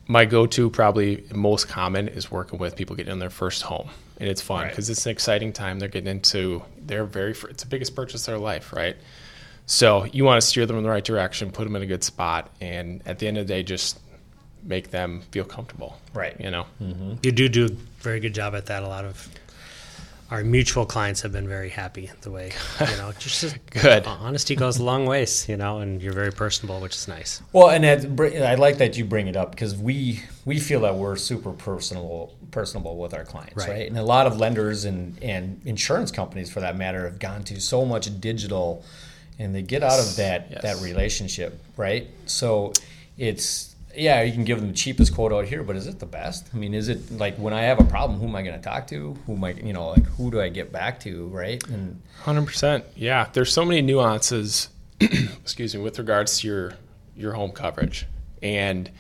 my 0.09 0.25
go-to 0.25 0.69
probably 0.71 1.25
most 1.33 1.69
common 1.69 2.09
is 2.09 2.31
working 2.31 2.59
with 2.59 2.75
people 2.75 2.97
getting 2.97 3.13
in 3.13 3.19
their 3.21 3.31
first 3.31 3.63
home 3.63 3.89
and 4.19 4.29
it's 4.29 4.43
fun 4.43 4.63
Right. 4.63 4.71
because 4.71 4.91
it's 4.91 5.07
an 5.07 5.13
exciting 5.13 5.53
time 5.53 5.79
they're 5.79 5.89
getting 5.89 6.11
into 6.11 6.63
their 6.85 7.05
very 7.05 7.31
it's 7.49 7.63
the 7.63 7.69
biggest 7.69 7.95
purchase 7.95 8.23
of 8.23 8.33
their 8.33 8.39
life 8.39 8.73
right 8.73 8.97
so 9.67 10.05
you 10.07 10.25
want 10.25 10.41
to 10.43 10.47
steer 10.47 10.67
them 10.67 10.77
in 10.77 10.83
the 10.83 10.89
right 10.91 11.05
direction 11.05 11.53
put 11.53 11.65
them 11.65 11.77
in 11.77 11.83
a 11.83 11.87
good 11.87 12.03
spot 12.03 12.51
and 12.61 13.01
at 13.07 13.21
the 13.21 13.29
end 13.29 13.39
of 13.39 13.47
the 13.47 13.55
day 13.55 13.63
just 13.63 14.01
make 14.65 14.91
them 14.91 15.23
feel 15.31 15.45
comfortable 15.45 15.99
Right. 16.15 16.37
you 16.41 16.51
know 16.51 16.67
mm-hmm. 16.81 17.15
You 17.23 17.33
do 17.33 17.49
do 17.49 17.65
a 17.67 17.69
very 18.03 18.21
good 18.21 18.35
job 18.35 18.55
at 18.55 18.67
that. 18.67 18.83
A 18.83 18.89
lot 18.89 19.05
of 19.05 19.29
our 20.31 20.43
mutual 20.43 20.87
clients 20.87 21.21
have 21.21 21.31
been 21.33 21.47
very 21.47 21.69
happy 21.69 22.11
the 22.23 22.31
way 22.31 22.53
you 22.81 22.97
know. 22.97 23.13
Just, 23.19 23.43
just 23.43 23.57
Good. 23.71 24.07
honesty 24.07 24.57
goes 24.57 24.79
a 24.79 24.83
long 24.85 25.05
ways, 25.05 25.47
you 25.47 25.59
know, 25.59 25.81
and 25.81 26.01
you're 26.03 26.15
very 26.15 26.33
personable, 26.33 26.81
which 26.81 26.95
is 26.97 27.07
nice. 27.07 27.43
Well, 27.53 27.69
and 27.69 27.85
that, 27.85 28.43
I 28.43 28.55
like 28.55 28.79
that 28.79 28.97
you 28.97 29.05
bring 29.05 29.27
it 29.27 29.37
up 29.37 29.51
because 29.51 29.77
we 29.77 30.23
we 30.47 30.59
feel 30.59 30.81
that 30.81 30.95
we're 30.97 31.17
super 31.17 31.53
personable 31.53 32.35
personable 32.51 32.97
with 32.97 33.13
our 33.15 33.25
clients, 33.25 33.57
Right. 33.57 33.69
right? 33.69 33.89
And 33.89 33.99
a 33.99 34.03
lot 34.03 34.27
of 34.27 34.39
lenders 34.39 34.85
and 34.87 35.23
and 35.23 35.61
insurance 35.67 36.11
companies, 36.11 36.51
for 36.51 36.61
that 36.61 36.77
matter, 36.79 37.05
have 37.05 37.19
gone 37.19 37.45
to 37.45 37.61
so 37.61 37.85
much 37.85 38.09
digital 38.21 38.85
and 39.39 39.55
they 39.55 39.63
get 39.63 39.83
out 39.83 40.01
of 40.01 40.17
that 40.17 40.49
Yes. 40.51 40.63
that 40.63 40.77
relationship, 40.81 41.61
right? 41.77 42.09
So 42.27 42.73
it's 43.19 43.72
yeah, 43.95 44.23
you 44.23 44.33
can 44.33 44.45
give 44.45 44.59
them 44.61 44.69
the 44.69 44.75
cheapest 44.75 45.15
quote 45.15 45.33
out 45.33 45.45
here, 45.45 45.63
but 45.63 45.77
is 45.77 45.87
it 45.87 45.99
the 45.99 46.07
best? 46.07 46.49
I 46.55 46.57
mean, 46.57 46.75
is 46.75 46.89
it 46.89 47.11
like 47.13 47.37
when 47.37 47.53
I 47.53 47.63
have 47.63 47.81
a 47.81 47.85
problem, 47.85 48.19
who 48.19 48.27
am 48.27 48.37
I 48.37 48.43
going 48.43 48.57
to 48.57 48.63
talk 48.63 48.87
to? 48.89 49.15
Who 49.27 49.35
am 49.35 49.45
I, 49.45 49.53
you 49.53 49.73
know, 49.73 49.89
like 49.91 50.05
who 50.07 50.31
do 50.31 50.41
I 50.41 50.49
get 50.49 50.73
back 50.73 51.01
to, 51.01 51.27
right? 51.29 51.63
And 51.69 52.01
Hundred 52.23 52.47
percent. 52.47 52.85
Yeah, 52.97 53.29
there's 53.33 53.53
so 53.53 53.65
many 53.65 53.83
nuances. 53.83 54.69
excuse 55.01 55.75
me, 55.75 55.81
with 55.83 55.99
regards 55.99 56.41
to 56.41 56.47
your 56.49 56.75
your 57.17 57.33
home 57.33 57.51
coverage, 57.53 58.07
and 58.43 58.91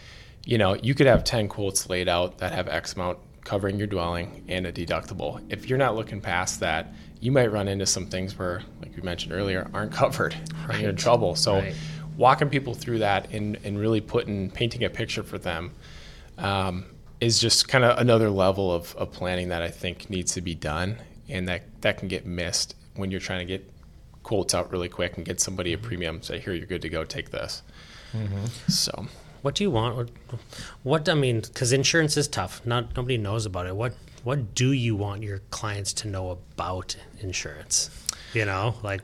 you 0.44 0.58
know 0.58 0.74
you 0.74 0.94
could 0.94 1.06
have 1.06 1.24
ten 1.24 1.48
quotes 1.48 1.88
laid 1.88 2.08
out 2.08 2.38
that 2.38 2.52
have 2.52 2.68
X 2.68 2.94
amount 2.94 3.18
covering 3.44 3.78
your 3.78 3.86
dwelling 3.86 4.44
and 4.48 4.66
a 4.66 4.72
deductible. 4.72 5.42
If 5.48 5.68
you're 5.68 5.78
not 5.78 5.94
looking 5.96 6.20
past 6.20 6.60
that, 6.60 6.92
you 7.20 7.32
might 7.32 7.50
run 7.52 7.68
into 7.68 7.86
some 7.86 8.06
things 8.06 8.38
where, 8.38 8.62
like 8.80 8.94
we 8.96 9.02
mentioned 9.02 9.32
earlier, 9.32 9.68
aren't 9.72 9.92
covered. 9.92 10.34
and 10.68 10.80
You're 10.80 10.90
in 10.90 10.96
trouble. 10.96 11.34
So, 11.34 11.54
Right. 11.58 11.74
Walking 12.16 12.48
people 12.48 12.74
through 12.74 12.98
that 13.00 13.30
and 13.32 13.58
and 13.64 13.78
really 13.78 14.00
putting 14.00 14.50
painting 14.50 14.84
a 14.84 14.90
picture 14.90 15.22
for 15.22 15.38
them. 15.38 15.72
Um, 16.38 16.86
is 17.20 17.38
just 17.38 17.68
kind 17.68 17.84
of 17.84 17.96
another 17.98 18.28
level 18.30 18.72
of, 18.72 18.96
of 18.96 19.12
planning 19.12 19.50
that 19.50 19.62
I 19.62 19.68
think 19.68 20.10
needs 20.10 20.34
to 20.34 20.40
be 20.40 20.56
done, 20.56 20.96
and 21.28 21.48
that 21.48 21.62
that 21.82 21.98
can 21.98 22.08
get 22.08 22.26
missed 22.26 22.74
when 22.96 23.10
you're 23.12 23.20
trying 23.20 23.38
to 23.38 23.44
get 23.44 23.70
quotes 24.24 24.54
out 24.54 24.72
really 24.72 24.88
quick 24.88 25.16
and 25.16 25.24
get 25.24 25.40
somebody 25.40 25.72
a 25.72 25.78
premium. 25.78 26.20
Say, 26.22 26.40
here, 26.40 26.52
you're 26.52 26.66
good 26.66 26.82
to 26.82 26.88
go. 26.88 27.04
Take 27.04 27.30
this. 27.30 27.62
So, 28.68 29.06
What 29.42 29.54
do 29.54 29.64
you 29.64 29.70
want? 29.70 29.96
What, 29.96 30.10
what 30.82 31.08
I 31.08 31.14
mean, 31.14 31.40
because 31.40 31.72
insurance 31.72 32.16
is 32.16 32.28
tough. 32.28 32.64
Not 32.66 32.96
nobody 32.96 33.18
knows 33.18 33.46
about 33.46 33.66
it. 33.66 33.74
What 33.76 33.94
what 34.24 34.54
do 34.54 34.72
you 34.72 34.94
want 34.96 35.22
your 35.22 35.38
clients 35.50 35.92
to 35.94 36.08
know 36.08 36.30
about 36.30 36.96
insurance? 37.20 37.90
You 38.34 38.44
know, 38.44 38.74
like 38.82 39.02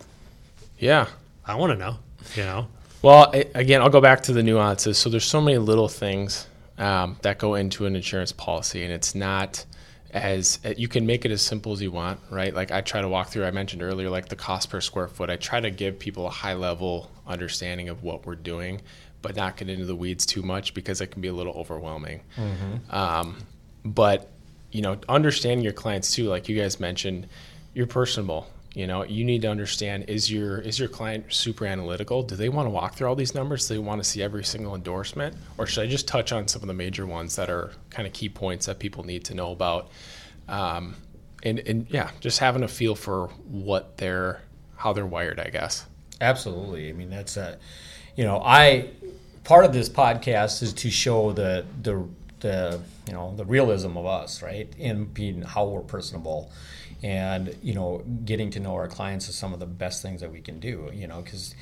yeah. 0.79 1.07
I 1.45 1.55
want 1.55 1.73
to 1.73 1.77
know. 1.79 1.99
You 2.35 2.43
know, 2.43 2.69
Well, 3.03 3.31
I, 3.33 3.47
again, 3.55 3.81
I'll 3.81 3.91
go 3.91 4.01
back 4.01 4.23
to 4.25 4.33
the 4.33 4.43
nuances. 4.43 4.99
So 4.99 5.09
there's 5.09 5.25
so 5.25 5.41
many 5.41 5.59
little 5.59 5.89
things 5.89 6.47
um, 6.79 7.17
that 7.23 7.39
go 7.39 7.55
into 7.55 7.87
an 7.87 7.97
insurance 7.97 8.33
policy, 8.33 8.83
and 8.83 8.93
it's 8.93 9.15
not 9.15 9.65
as 10.11 10.59
uh, 10.65 10.73
you 10.77 10.89
can 10.89 11.05
make 11.07 11.25
it 11.25 11.31
as 11.31 11.43
simple 11.43 11.73
as 11.73 11.83
you 11.83 11.91
want, 11.93 12.19
right? 12.31 12.55
Like 12.55 12.71
I 12.71 12.81
try 12.81 13.01
to 13.01 13.09
walk 13.09 13.29
through. 13.29 13.45
I 13.45 13.51
mentioned 13.51 13.83
earlier, 13.83 14.09
like 14.09 14.29
the 14.29 14.37
cost 14.37 14.71
per 14.71 14.81
square 14.81 15.09
foot. 15.09 15.31
I 15.31 15.37
try 15.37 15.61
to 15.61 15.71
give 15.71 15.99
people 15.99 16.27
a 16.27 16.31
high 16.31 16.55
level 16.55 17.11
understanding 17.27 17.89
of 17.89 18.03
what 18.03 18.25
we're 18.27 18.35
doing, 18.37 18.81
but 19.23 19.37
not 19.37 19.57
get 19.57 19.69
into 19.69 19.85
the 19.85 19.95
weeds 19.97 20.25
too 20.25 20.43
much 20.43 20.73
because 20.75 21.01
it 21.01 21.09
can 21.09 21.21
be 21.21 21.29
a 21.29 21.33
little 21.33 21.53
overwhelming. 21.55 22.23
Um, 22.91 23.37
but 23.85 24.31
you 24.73 24.83
know, 24.83 24.99
understanding 25.09 25.63
your 25.63 25.73
clients 25.73 26.11
too, 26.13 26.25
like 26.25 26.49
you 26.49 26.59
guys 26.59 26.81
mentioned, 26.81 27.29
you're 27.75 27.87
personable. 27.87 28.47
You 28.79 28.87
know, 28.87 29.03
you 29.03 29.25
need 29.25 29.43
to 29.43 29.49
understand 29.49 30.05
is 30.07 30.31
your 30.31 30.61
is 30.61 30.79
your 30.79 30.89
client 30.89 31.33
super 31.35 31.67
analytical? 31.67 32.23
Do 32.23 32.37
they 32.37 32.49
want 32.49 32.67
to 32.67 32.71
walk 32.71 32.95
through 32.95 33.09
all 33.09 33.17
these 33.17 33.35
numbers? 33.35 33.67
Do 33.67 33.75
they 33.75 33.81
want 33.81 34.01
to 34.01 34.09
see 34.09 34.23
every 34.23 34.45
single 34.45 34.77
endorsement, 34.77 35.35
or 35.59 35.67
should 35.67 35.83
I 35.83 35.89
just 35.89 36.07
touch 36.07 36.31
on 36.31 36.47
some 36.47 36.63
of 36.63 36.69
the 36.69 36.75
major 36.75 37.05
ones 37.05 37.35
that 37.35 37.51
are 37.51 37.73
kind 37.91 38.07
of 38.07 38.15
key 38.15 38.29
points 38.29 38.67
that 38.67 38.79
people 38.79 39.03
need 39.03 39.25
to 39.25 39.35
know 39.35 39.51
about? 39.51 39.91
Um, 40.47 40.95
and 41.43 41.59
and 41.59 41.89
yeah, 41.91 42.13
just 42.21 42.39
having 42.39 42.63
a 42.63 42.69
feel 42.69 42.95
for 42.95 43.31
what 43.49 43.97
they're 43.97 44.43
how 44.77 44.93
they're 44.93 45.05
wired, 45.05 45.41
I 45.41 45.49
guess. 45.51 45.85
Absolutely. 46.21 46.89
I 46.89 46.93
mean, 46.93 47.11
that's 47.11 47.37
a, 47.37 47.59
you 48.15 48.23
know, 48.23 48.41
I 48.45 48.91
part 49.43 49.65
of 49.65 49.73
this 49.73 49.89
podcast 49.89 50.63
is 50.63 50.73
to 50.75 50.89
show 50.89 51.33
the 51.33 51.67
the 51.83 52.07
the 52.39 52.81
you 53.09 53.15
know 53.15 53.35
the 53.37 53.45
realism 53.45 53.97
of 53.97 54.05
us, 54.07 54.43
right, 54.43 54.69
in 54.79 55.07
being 55.07 55.41
how 55.43 55.65
we're 55.67 55.81
personable, 55.81 56.51
and 57.03 57.57
you 57.63 57.75
know, 57.75 58.03
getting 58.25 58.51
to 58.51 58.61
know 58.61 58.75
our 58.75 58.89
clients 58.89 59.29
is 59.29 59.35
some 59.35 59.53
of 59.55 59.61
the 59.61 59.67
best 59.67 60.03
things 60.03 60.21
that 60.21 60.31
we 60.31 60.41
can 60.41 60.61
do. 60.61 60.91
You 60.93 61.07
know, 61.09 61.23
because 61.23 61.55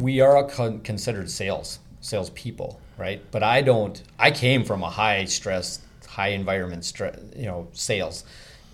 we 0.00 0.20
are 0.20 0.44
con- 0.44 0.80
considered 0.80 1.30
sales 1.30 1.78
sales 2.00 2.30
people 2.30 2.80
right? 2.96 3.20
But 3.32 3.42
I 3.42 3.60
don't. 3.62 4.00
I 4.20 4.30
came 4.30 4.62
from 4.64 4.84
a 4.84 4.88
high 4.90 5.24
stress, 5.24 5.80
high 6.06 6.28
environment, 6.28 6.82
stre- 6.84 7.36
you 7.36 7.46
know, 7.46 7.66
sales 7.72 8.22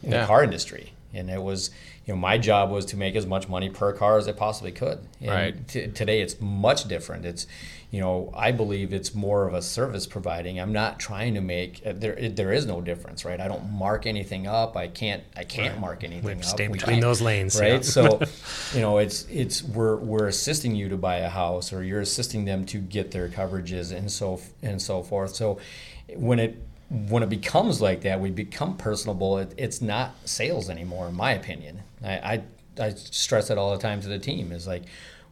in 0.02 0.10
Yeah. 0.12 0.20
the 0.20 0.26
car 0.26 0.44
industry, 0.44 0.92
and 1.14 1.30
it 1.30 1.42
was, 1.42 1.70
you 2.06 2.14
know, 2.14 2.18
my 2.18 2.38
job 2.38 2.70
was 2.70 2.86
to 2.86 2.96
make 2.96 3.14
as 3.14 3.26
much 3.26 3.48
money 3.48 3.68
per 3.68 3.92
car 3.92 4.18
as 4.18 4.26
I 4.26 4.32
possibly 4.32 4.72
could. 4.72 4.98
And 5.20 5.28
Right. 5.30 5.68
t- 5.68 5.86
today, 5.88 6.22
it's 6.22 6.40
much 6.40 6.88
different. 6.88 7.24
It's, 7.26 7.46
you 7.90 8.00
know, 8.00 8.32
I 8.34 8.52
believe 8.52 8.92
it's 8.92 9.14
more 9.14 9.46
of 9.46 9.52
a 9.54 9.60
service 9.62 10.06
providing. 10.06 10.58
I'm 10.58 10.72
not 10.72 10.98
trying 10.98 11.34
to 11.34 11.40
make 11.40 11.82
uh, 11.84 11.92
there. 11.94 12.14
it- 12.14 12.36
There 12.36 12.52
is 12.52 12.64
no 12.66 12.80
difference, 12.80 13.24
right? 13.24 13.38
I 13.40 13.48
don't 13.48 13.70
mark 13.72 14.06
anything 14.06 14.46
up. 14.46 14.76
I 14.76 14.88
can't. 14.88 15.22
I 15.36 15.44
can't 15.44 15.78
mark 15.78 16.02
anything 16.02 16.24
We 16.24 16.32
up. 16.32 16.44
stay 16.44 16.68
We 16.68 16.74
between 16.78 17.00
those 17.00 17.20
lanes, 17.20 17.60
right? 17.60 17.74
yeah. 17.74 17.80
So, 17.80 18.20
you 18.74 18.80
know, 18.80 18.98
it's 18.98 19.26
it's 19.30 19.62
we're 19.62 19.96
we're 19.96 20.26
assisting 20.28 20.74
you 20.74 20.88
to 20.88 20.96
buy 20.96 21.16
a 21.18 21.28
house, 21.28 21.72
or 21.72 21.84
you're 21.84 22.00
assisting 22.00 22.44
them 22.44 22.64
to 22.66 22.78
get 22.78 23.10
their 23.10 23.28
coverages, 23.28 23.92
and 23.92 24.10
so 24.10 24.40
and 24.62 24.80
so 24.80 25.02
forth. 25.02 25.34
So, 25.34 25.58
when 26.16 26.38
it 26.38 26.56
when 26.90 27.22
it 27.22 27.28
becomes 27.28 27.80
like 27.80 28.00
that, 28.02 28.20
we 28.20 28.30
become 28.30 28.76
personable. 28.76 29.38
It, 29.38 29.52
it's 29.56 29.80
not 29.82 30.14
sales 30.24 30.68
anymore, 30.70 31.08
in 31.08 31.14
my 31.14 31.32
opinion. 31.32 31.82
I, 32.04 32.12
I 32.12 32.42
I 32.78 32.90
stress 32.94 33.50
it 33.50 33.58
all 33.58 33.72
the 33.72 33.82
time 33.82 34.00
to 34.00 34.08
the 34.08 34.18
team. 34.18 34.52
Is 34.52 34.66
like 34.66 34.84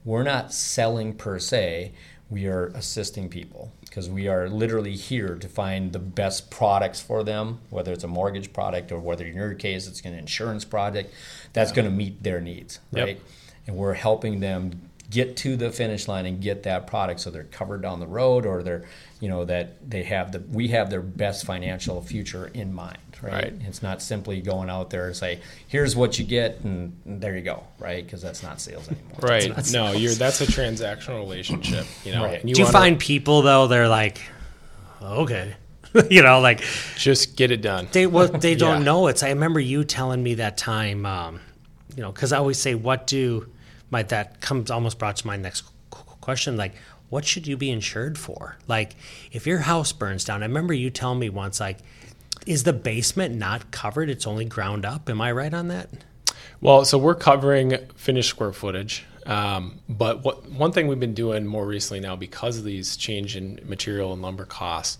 we're 0.05 0.23
not 0.23 0.53
selling 0.53 1.15
per 1.15 1.39
se. 1.39 1.93
We 2.31 2.47
are 2.47 2.67
assisting 2.75 3.31
people 3.31 3.73
because 3.81 4.11
we 4.11 4.29
are 4.29 4.51
literally 4.51 4.95
here 4.97 5.35
to 5.37 5.49
find 5.49 5.93
the 5.95 5.99
best 5.99 6.51
products 6.51 7.01
for 7.01 7.25
them, 7.25 7.61
whether 7.71 7.91
it's 7.91 8.05
a 8.05 8.09
mortgage 8.09 8.53
product 8.53 8.93
or 8.93 8.99
whether 9.01 9.25
in 9.25 9.35
your 9.35 9.55
case 9.55 9.87
it's 9.89 10.03
an 10.03 10.13
insurance 10.13 10.65
product 10.67 11.13
that's 11.55 11.73
going 11.73 11.87
to 11.87 11.91
meet 11.91 12.23
their 12.23 12.41
needs, 12.41 12.81
Yep. 12.93 13.07
right? 13.07 13.21
And 13.67 13.77
we're 13.77 13.95
helping 13.95 14.41
them 14.41 14.91
get 15.11 15.39
to 15.39 15.57
the 15.57 15.71
finish 15.71 16.07
line 16.07 16.27
and 16.27 16.39
get 16.43 16.65
that 16.65 16.87
product 16.87 17.21
so 17.21 17.31
they're 17.31 17.45
covered 17.45 17.81
down 17.81 17.99
the 17.99 18.07
road 18.07 18.45
or 18.45 18.63
they're, 18.63 18.85
you 19.21 19.29
know, 19.31 19.47
that 19.47 19.89
they 19.91 20.03
have 20.03 20.33
the 20.33 20.41
we 20.53 20.69
have 20.69 20.91
their 20.91 21.01
best 21.01 21.47
financial 21.47 22.03
future 22.03 22.51
in 22.53 22.75
mind, 22.75 22.99
right? 23.23 23.33
Right. 23.33 23.53
It's 23.67 23.83
not 23.83 24.01
simply 24.03 24.41
going 24.41 24.71
out 24.71 24.91
there 24.91 25.07
and 25.07 25.17
say, 25.17 25.41
"Here's 25.69 25.95
what 25.97 26.19
you 26.19 26.25
get," 26.25 26.61
and 26.61 26.97
there 27.07 27.37
you 27.37 27.43
go, 27.43 27.65
right? 27.79 28.05
Because 28.05 28.23
that's 28.23 28.43
not 28.43 28.61
sales 28.61 28.89
anymore. 28.89 29.19
Right. 29.21 29.73
No, 29.73 29.93
you're 29.93 30.13
that's 30.15 30.41
a 30.41 30.47
transactional 30.47 31.19
relationship. 31.19 31.87
You 32.05 32.13
know, 32.13 32.25
Right. 32.25 32.43
and 32.43 32.53
do 32.55 32.59
you 32.59 32.65
wanna 32.65 32.73
find 32.73 32.99
people 32.99 33.43
though? 33.43 33.67
They're 33.67 33.89
like, 33.89 34.21
okay, 35.03 35.55
you 36.11 36.23
know, 36.23 36.41
like 36.41 36.63
just 36.97 37.37
get 37.37 37.51
it 37.51 37.61
done. 37.63 37.89
they 37.93 38.07
what 38.07 38.41
they 38.41 38.55
don't 38.55 38.79
Yeah. 38.79 38.85
know. 38.85 39.07
It's 39.09 39.23
I 39.23 39.29
remember 39.31 39.61
you 39.61 39.85
telling 39.85 40.23
me 40.23 40.35
that 40.35 40.57
time, 40.57 41.07
um, 41.07 41.41
you 41.97 42.03
know, 42.03 42.13
because 42.13 42.33
I 42.33 42.39
always 42.39 42.59
say, 42.59 42.75
what 42.75 43.07
do 43.07 43.49
my 43.91 44.03
that 44.05 44.41
comes 44.41 44.71
almost 44.71 44.99
brought 44.99 45.17
to 45.17 45.27
my 45.27 45.37
next 45.37 45.65
question, 45.91 46.57
like. 46.57 46.75
What 47.11 47.25
should 47.25 47.47
you 47.47 47.57
be 47.57 47.71
insured 47.71 48.19
for? 48.19 48.59
Like, 48.67 48.95
if 49.33 49.47
your 49.47 49.61
house 49.61 49.93
burns 49.93 50.25
down, 50.25 50.43
I 50.43 50.45
remember 50.47 50.75
you 50.75 50.91
telling 50.91 51.19
me 51.19 51.31
once, 51.31 51.59
like, 51.59 51.79
is 52.49 52.65
the 52.65 52.73
basement 52.73 53.37
not 53.37 53.71
covered? 53.71 54.09
It's 54.09 54.27
only 54.27 54.47
ground 54.47 54.87
up. 54.87 55.11
Am 55.11 55.21
I 55.21 55.31
right 55.31 55.53
on 55.53 55.69
that? 55.69 55.91
Well, 56.63 56.87
so 56.87 56.97
we're 56.97 57.15
covering 57.15 57.77
finished 57.95 58.31
square 58.31 58.53
footage. 58.53 59.05
Um, 59.27 59.81
but 59.87 60.25
what 60.25 60.51
one 60.51 60.73
thing 60.73 60.89
we've 60.89 60.99
been 60.99 61.13
doing 61.13 61.45
more 61.45 61.67
recently 61.67 62.01
now 62.01 62.17
because 62.17 62.57
of 62.57 62.65
these 62.65 62.97
change 62.97 63.37
in 63.37 63.61
material 63.65 64.15
and 64.15 64.23
lumber 64.23 64.47
costs 64.47 64.97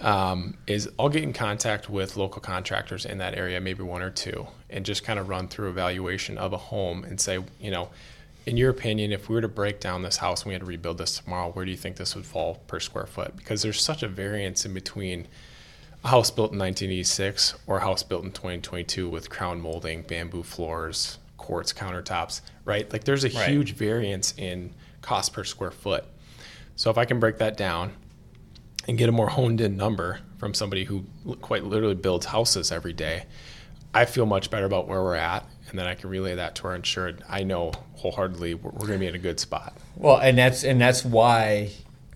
um, 0.00 0.58
is 0.66 0.90
I'll 0.98 1.08
get 1.08 1.22
in 1.22 1.32
contact 1.32 1.88
with 1.88 2.16
local 2.16 2.42
contractors 2.42 3.06
in 3.06 3.18
that 3.18 3.38
area, 3.38 3.60
maybe 3.60 3.84
one 3.84 4.02
or 4.02 4.10
two, 4.10 4.48
and 4.68 4.84
just 4.84 5.04
kind 5.04 5.20
of 5.20 5.28
run 5.28 5.46
through 5.46 5.70
evaluation 5.70 6.36
of 6.36 6.52
a 6.52 6.56
home 6.56 7.04
and 7.04 7.20
say, 7.20 7.38
you 7.60 7.70
know, 7.70 7.90
in 8.44 8.56
your 8.56 8.70
opinion, 8.70 9.12
if 9.12 9.28
we 9.28 9.36
were 9.36 9.40
to 9.40 9.48
break 9.48 9.78
down 9.78 10.02
this 10.02 10.16
house 10.16 10.42
and 10.42 10.48
we 10.48 10.54
had 10.54 10.62
to 10.62 10.66
rebuild 10.66 10.98
this 10.98 11.20
tomorrow, 11.20 11.50
where 11.52 11.64
do 11.64 11.70
you 11.70 11.76
think 11.76 11.96
this 11.96 12.16
would 12.16 12.26
fall 12.26 12.56
per 12.66 12.80
square 12.80 13.06
foot? 13.06 13.36
Because 13.36 13.62
there's 13.62 13.80
such 13.80 14.02
a 14.02 14.08
variance 14.08 14.64
in 14.64 14.74
between 14.74 15.28
a 16.04 16.08
house 16.08 16.30
built 16.30 16.52
in 16.52 16.58
1986 16.58 17.54
or 17.66 17.78
a 17.78 17.80
house 17.80 18.02
built 18.02 18.24
in 18.24 18.30
2022 18.32 19.08
with 19.08 19.28
crown 19.30 19.60
molding, 19.60 20.02
bamboo 20.02 20.42
floors, 20.42 21.18
quartz 21.36 21.72
countertops, 21.72 22.40
right? 22.64 22.90
Like 22.92 23.04
there's 23.04 23.24
a 23.24 23.30
Right. 23.30 23.48
huge 23.48 23.74
variance 23.74 24.34
in 24.36 24.74
cost 25.02 25.32
per 25.32 25.44
square 25.44 25.70
foot. 25.70 26.04
So 26.76 26.90
if 26.90 26.98
I 26.98 27.04
can 27.04 27.18
break 27.18 27.38
that 27.38 27.56
down 27.56 27.92
and 28.86 28.96
get 28.96 29.08
a 29.08 29.12
more 29.12 29.28
honed 29.28 29.60
in 29.60 29.76
number 29.76 30.20
from 30.38 30.54
somebody 30.54 30.84
who 30.84 31.04
quite 31.40 31.64
literally 31.64 31.94
builds 31.94 32.26
houses 32.26 32.70
every 32.70 32.92
day, 32.92 33.24
I 33.92 34.04
feel 34.04 34.26
much 34.26 34.50
better 34.50 34.66
about 34.66 34.86
where 34.86 35.02
we're 35.02 35.16
at. 35.16 35.44
And 35.70 35.78
then 35.78 35.86
I 35.86 35.94
can 35.94 36.08
relay 36.08 36.34
that 36.36 36.54
to 36.56 36.68
our 36.68 36.74
insured. 36.76 37.22
I 37.28 37.42
know 37.42 37.72
wholeheartedly 37.96 38.54
we're, 38.54 38.70
we're 38.70 38.86
going 38.86 38.92
to 38.92 38.98
be 38.98 39.06
in 39.06 39.14
a 39.14 39.18
good 39.18 39.40
spot. 39.40 39.76
Well, 39.96 40.18
and 40.18 40.38
that's 40.38 40.62
and 40.64 40.80
that's 40.80 41.04
why 41.04 41.70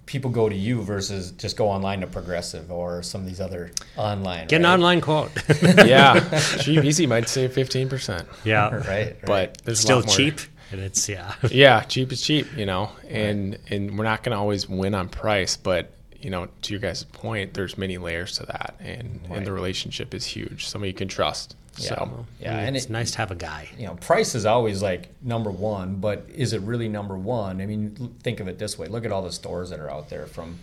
people 0.07 0.31
go 0.31 0.49
to 0.49 0.55
you 0.55 0.83
versus 0.83 1.31
just 1.33 1.57
go 1.57 1.69
online 1.69 2.01
to 2.01 2.07
Progressive 2.07 2.71
or 2.71 3.03
some 3.03 3.21
of 3.21 3.27
these 3.27 3.41
other 3.41 3.71
online. 3.97 4.49
Get 4.49 4.61
an 4.61 4.67
online 4.67 5.01
quote. 5.01 5.31
yeah, 5.63 6.39
cheap 6.61 6.85
easy 6.85 7.07
might 7.07 7.29
save 7.29 7.53
15%, 7.53 8.27
yeah. 8.45 8.71
right? 8.71 8.87
right. 8.89 9.17
but 9.25 9.59
there's 9.65 9.79
a 9.79 9.83
Still 9.83 9.97
lot 9.99 10.07
more- 10.07 10.17
cheap. 10.17 10.41
And 10.71 10.81
it's, 10.81 11.07
yeah. 11.07 11.35
yeah, 11.51 11.83
cheap 11.83 12.13
is 12.13 12.23
cheap, 12.23 12.47
you 12.57 12.65
know, 12.65 12.91
and 13.07 13.59
and 13.69 13.99
we're 13.99 14.05
not 14.05 14.23
going 14.23 14.33
to 14.35 14.39
always 14.39 14.67
win 14.67 14.95
on 14.95 15.11
price, 15.11 15.55
but 15.55 15.93
you 16.19 16.31
know, 16.31 16.49
to 16.63 16.73
your 16.73 16.81
guys' 16.81 17.05
point, 17.05 17.53
there's 17.53 17.77
many 17.77 17.99
layers 17.99 18.37
to 18.39 18.47
that, 18.47 18.77
and 18.81 19.21
and 19.29 19.47
the 19.47 19.53
relationship 19.53 20.15
is 20.15 20.25
huge. 20.25 20.67
Somebody 20.67 20.89
you 20.89 20.95
can 20.95 21.09
trust. 21.09 21.57
So 21.73 22.27
yeah, 22.41 22.59
and 22.59 22.69
and 22.69 22.77
it's 22.77 22.87
it, 22.87 22.91
nice 22.91 23.13
to 23.13 23.19
have 23.19 23.31
a 23.31 23.35
guy. 23.35 23.69
you 23.79 23.87
know, 23.87 23.95
price 23.95 24.35
is 24.35 24.45
always 24.45 24.83
like 24.83 25.09
number 25.23 25.51
one, 25.51 25.97
but 25.97 26.27
is 26.35 26.53
it 26.53 26.61
really 26.63 26.89
number 26.89 27.17
one? 27.17 27.61
I 27.61 27.67
mean, 27.67 28.15
think 28.23 28.41
of 28.41 28.49
it 28.49 28.59
this 28.59 28.79
way: 28.79 28.89
look 28.89 29.05
at 29.05 29.13
all 29.13 29.23
the 29.23 29.33
stores 29.33 29.71
that 29.71 29.81
are 29.81 29.91
out 29.91 30.11
there, 30.11 30.27
from 30.27 30.59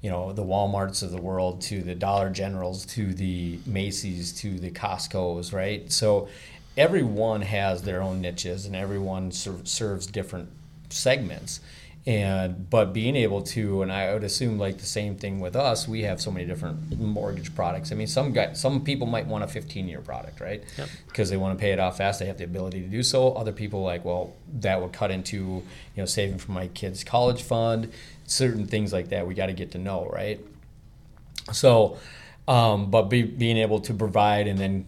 you 0.00 0.10
know 0.10 0.32
the 0.32 0.44
WalMarts 0.44 1.02
of 1.02 1.10
the 1.10 1.20
world 1.20 1.60
to 1.62 1.82
the 1.82 1.94
Dollar 1.94 2.30
Generals 2.30 2.86
to 2.86 3.12
the 3.14 3.58
Macy's 3.66 4.32
to 4.40 4.58
the 4.58 4.70
Costco's, 4.70 5.52
right? 5.52 5.90
So 5.90 6.28
everyone 6.76 7.42
has 7.42 7.82
their 7.82 8.02
own 8.02 8.20
niches, 8.20 8.66
and 8.66 8.76
everyone 8.76 9.32
ser- 9.32 9.64
serves 9.64 10.06
different 10.06 10.50
segments. 10.88 11.60
And 12.06 12.68
but 12.68 12.92
being 12.92 13.16
able 13.16 13.40
to, 13.42 13.80
and 13.80 13.90
I 13.90 14.12
would 14.12 14.24
assume 14.24 14.58
like 14.58 14.76
the 14.76 14.84
same 14.84 15.16
thing 15.16 15.40
with 15.40 15.56
us, 15.56 15.88
we 15.88 16.02
have 16.02 16.20
so 16.20 16.30
many 16.30 16.44
different 16.44 17.00
mortgage 17.00 17.54
products. 17.54 17.92
I 17.92 17.94
mean, 17.94 18.06
some 18.06 18.32
guy, 18.32 18.52
some 18.52 18.84
people 18.84 19.06
might 19.06 19.26
want 19.26 19.42
a 19.42 19.46
15 19.46 19.88
year 19.88 20.02
product, 20.02 20.40
right? 20.40 20.62
Yep. 20.76 20.88
Because 21.06 21.30
they 21.30 21.38
want 21.38 21.58
to 21.58 21.62
pay 21.62 21.72
it 21.72 21.80
off 21.80 21.96
fast, 21.96 22.20
they 22.20 22.26
have 22.26 22.36
the 22.36 22.44
ability 22.44 22.82
to 22.82 22.88
do 22.88 23.02
so. 23.02 23.32
Other 23.32 23.52
people 23.52 23.82
like, 23.82 24.04
well, 24.04 24.34
that 24.60 24.82
would 24.82 24.92
cut 24.92 25.10
into 25.10 25.36
you 25.36 25.62
know 25.96 26.04
saving 26.04 26.36
for 26.36 26.52
my 26.52 26.68
kid's 26.68 27.04
college 27.04 27.42
fund, 27.42 27.90
certain 28.26 28.66
things 28.66 28.92
like 28.92 29.08
that. 29.08 29.26
We 29.26 29.32
got 29.32 29.46
to 29.46 29.54
get 29.54 29.70
to 29.70 29.78
know, 29.78 30.06
right? 30.12 30.40
So, 31.52 31.96
um, 32.46 32.90
but 32.90 33.04
be, 33.04 33.22
being 33.22 33.56
able 33.56 33.80
to 33.80 33.94
provide 33.94 34.46
and 34.46 34.58
then 34.58 34.84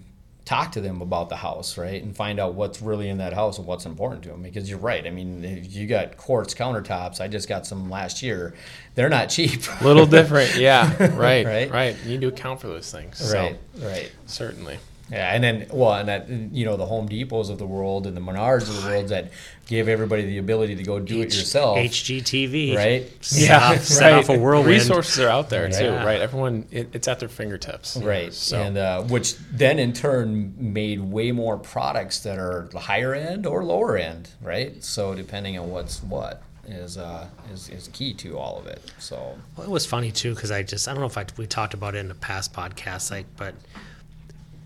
talk 0.46 0.72
to 0.72 0.80
them 0.80 1.02
about 1.02 1.28
the 1.28 1.36
house, 1.36 1.76
right, 1.76 2.02
and 2.02 2.16
find 2.16 2.38
out 2.40 2.54
what's 2.54 2.80
really 2.80 3.08
in 3.10 3.18
that 3.18 3.34
house 3.34 3.58
and 3.58 3.66
what's 3.66 3.84
important 3.84 4.22
to 4.22 4.28
them. 4.30 4.42
Because 4.42 4.70
you're 4.70 4.78
right. 4.78 5.04
I 5.06 5.10
mean, 5.10 5.44
if 5.44 5.74
you 5.74 5.86
got 5.86 6.16
quartz 6.16 6.54
countertops. 6.54 7.20
I 7.20 7.28
just 7.28 7.48
got 7.48 7.66
some 7.66 7.90
last 7.90 8.22
year. 8.22 8.54
They're 8.94 9.08
not 9.10 9.28
cheap. 9.28 9.60
a 9.80 9.84
little 9.84 10.06
different. 10.06 10.56
Yeah, 10.56 10.90
right, 11.16 11.44
Right? 11.44 11.70
right, 11.70 11.96
You 12.04 12.12
need 12.12 12.20
to 12.22 12.28
account 12.28 12.60
for 12.60 12.68
those 12.68 12.90
things. 12.90 13.18
So, 13.18 13.34
right. 13.36 13.58
Right. 13.78 14.10
certainly. 14.26 14.78
Yeah, 15.10 15.32
and 15.32 15.44
then 15.44 15.66
well, 15.72 15.94
and 15.94 16.08
that 16.08 16.28
you 16.28 16.64
know 16.64 16.76
the 16.76 16.86
Home 16.86 17.08
Depots 17.08 17.48
of 17.48 17.58
the 17.58 17.66
world 17.66 18.06
and 18.06 18.16
the 18.16 18.20
Menards 18.20 18.68
of 18.68 18.82
the 18.82 18.88
world 18.88 19.08
that 19.08 19.30
gave 19.66 19.88
everybody 19.88 20.24
the 20.24 20.38
ability 20.38 20.74
to 20.76 20.82
go 20.82 20.98
do 20.98 21.20
it 21.22 21.34
yourself, 21.34 21.78
HGTV. 21.78 22.76
right? 22.76 23.24
Set 23.24 23.62
off, 23.62 23.84
set 23.84 24.12
off 24.12 24.28
a 24.28 24.38
whirlwind. 24.38 24.68
Resources 24.70 25.20
are 25.20 25.28
out 25.28 25.48
there 25.48 25.70
too, 25.70 25.90
right? 25.90 26.20
Everyone, 26.20 26.66
it, 26.70 26.88
it's 26.92 27.06
at 27.08 27.20
their 27.20 27.28
fingertips. 27.28 27.96
Right, 27.96 28.32
So 28.32 28.60
and 28.60 28.76
uh, 28.76 29.02
which 29.02 29.36
then 29.52 29.78
in 29.78 29.92
turn 29.92 30.54
made 30.58 31.00
way 31.00 31.30
more 31.32 31.56
products 31.56 32.20
that 32.20 32.38
are 32.38 32.68
higher 32.74 33.14
end 33.14 33.46
or 33.46 33.64
lower 33.64 33.96
end, 33.96 34.30
right? 34.42 34.82
So 34.82 35.14
depending 35.14 35.58
on 35.58 35.70
what's 35.70 36.02
what 36.02 36.42
is 36.66 36.98
uh, 36.98 37.28
is 37.52 37.68
is 37.68 37.88
key 37.92 38.12
to 38.14 38.38
all 38.38 38.58
of 38.58 38.66
it. 38.66 38.80
So 38.98 39.38
Well, 39.56 39.66
it 39.66 39.70
was 39.70 39.86
funny 39.86 40.10
too 40.10 40.34
because 40.34 40.50
I 40.50 40.62
just 40.62 40.88
I 40.88 40.92
don't 40.92 41.00
know 41.00 41.06
if 41.06 41.18
I, 41.18 41.26
we 41.36 41.46
talked 41.46 41.74
about 41.74 41.94
it 41.94 41.98
in 41.98 42.10
a 42.10 42.14
past 42.14 42.52
podcast, 42.52 43.10
like, 43.10 43.26
but 43.36 43.54
it, 43.54 43.54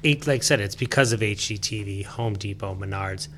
like 0.03 0.29
I 0.29 0.39
said, 0.39 0.61
it's 0.61 0.75
because 0.77 1.13
of 1.13 1.21
HGTV, 1.21 2.05
Home 2.07 2.35
Depot, 2.35 2.75
Menards. 2.75 3.29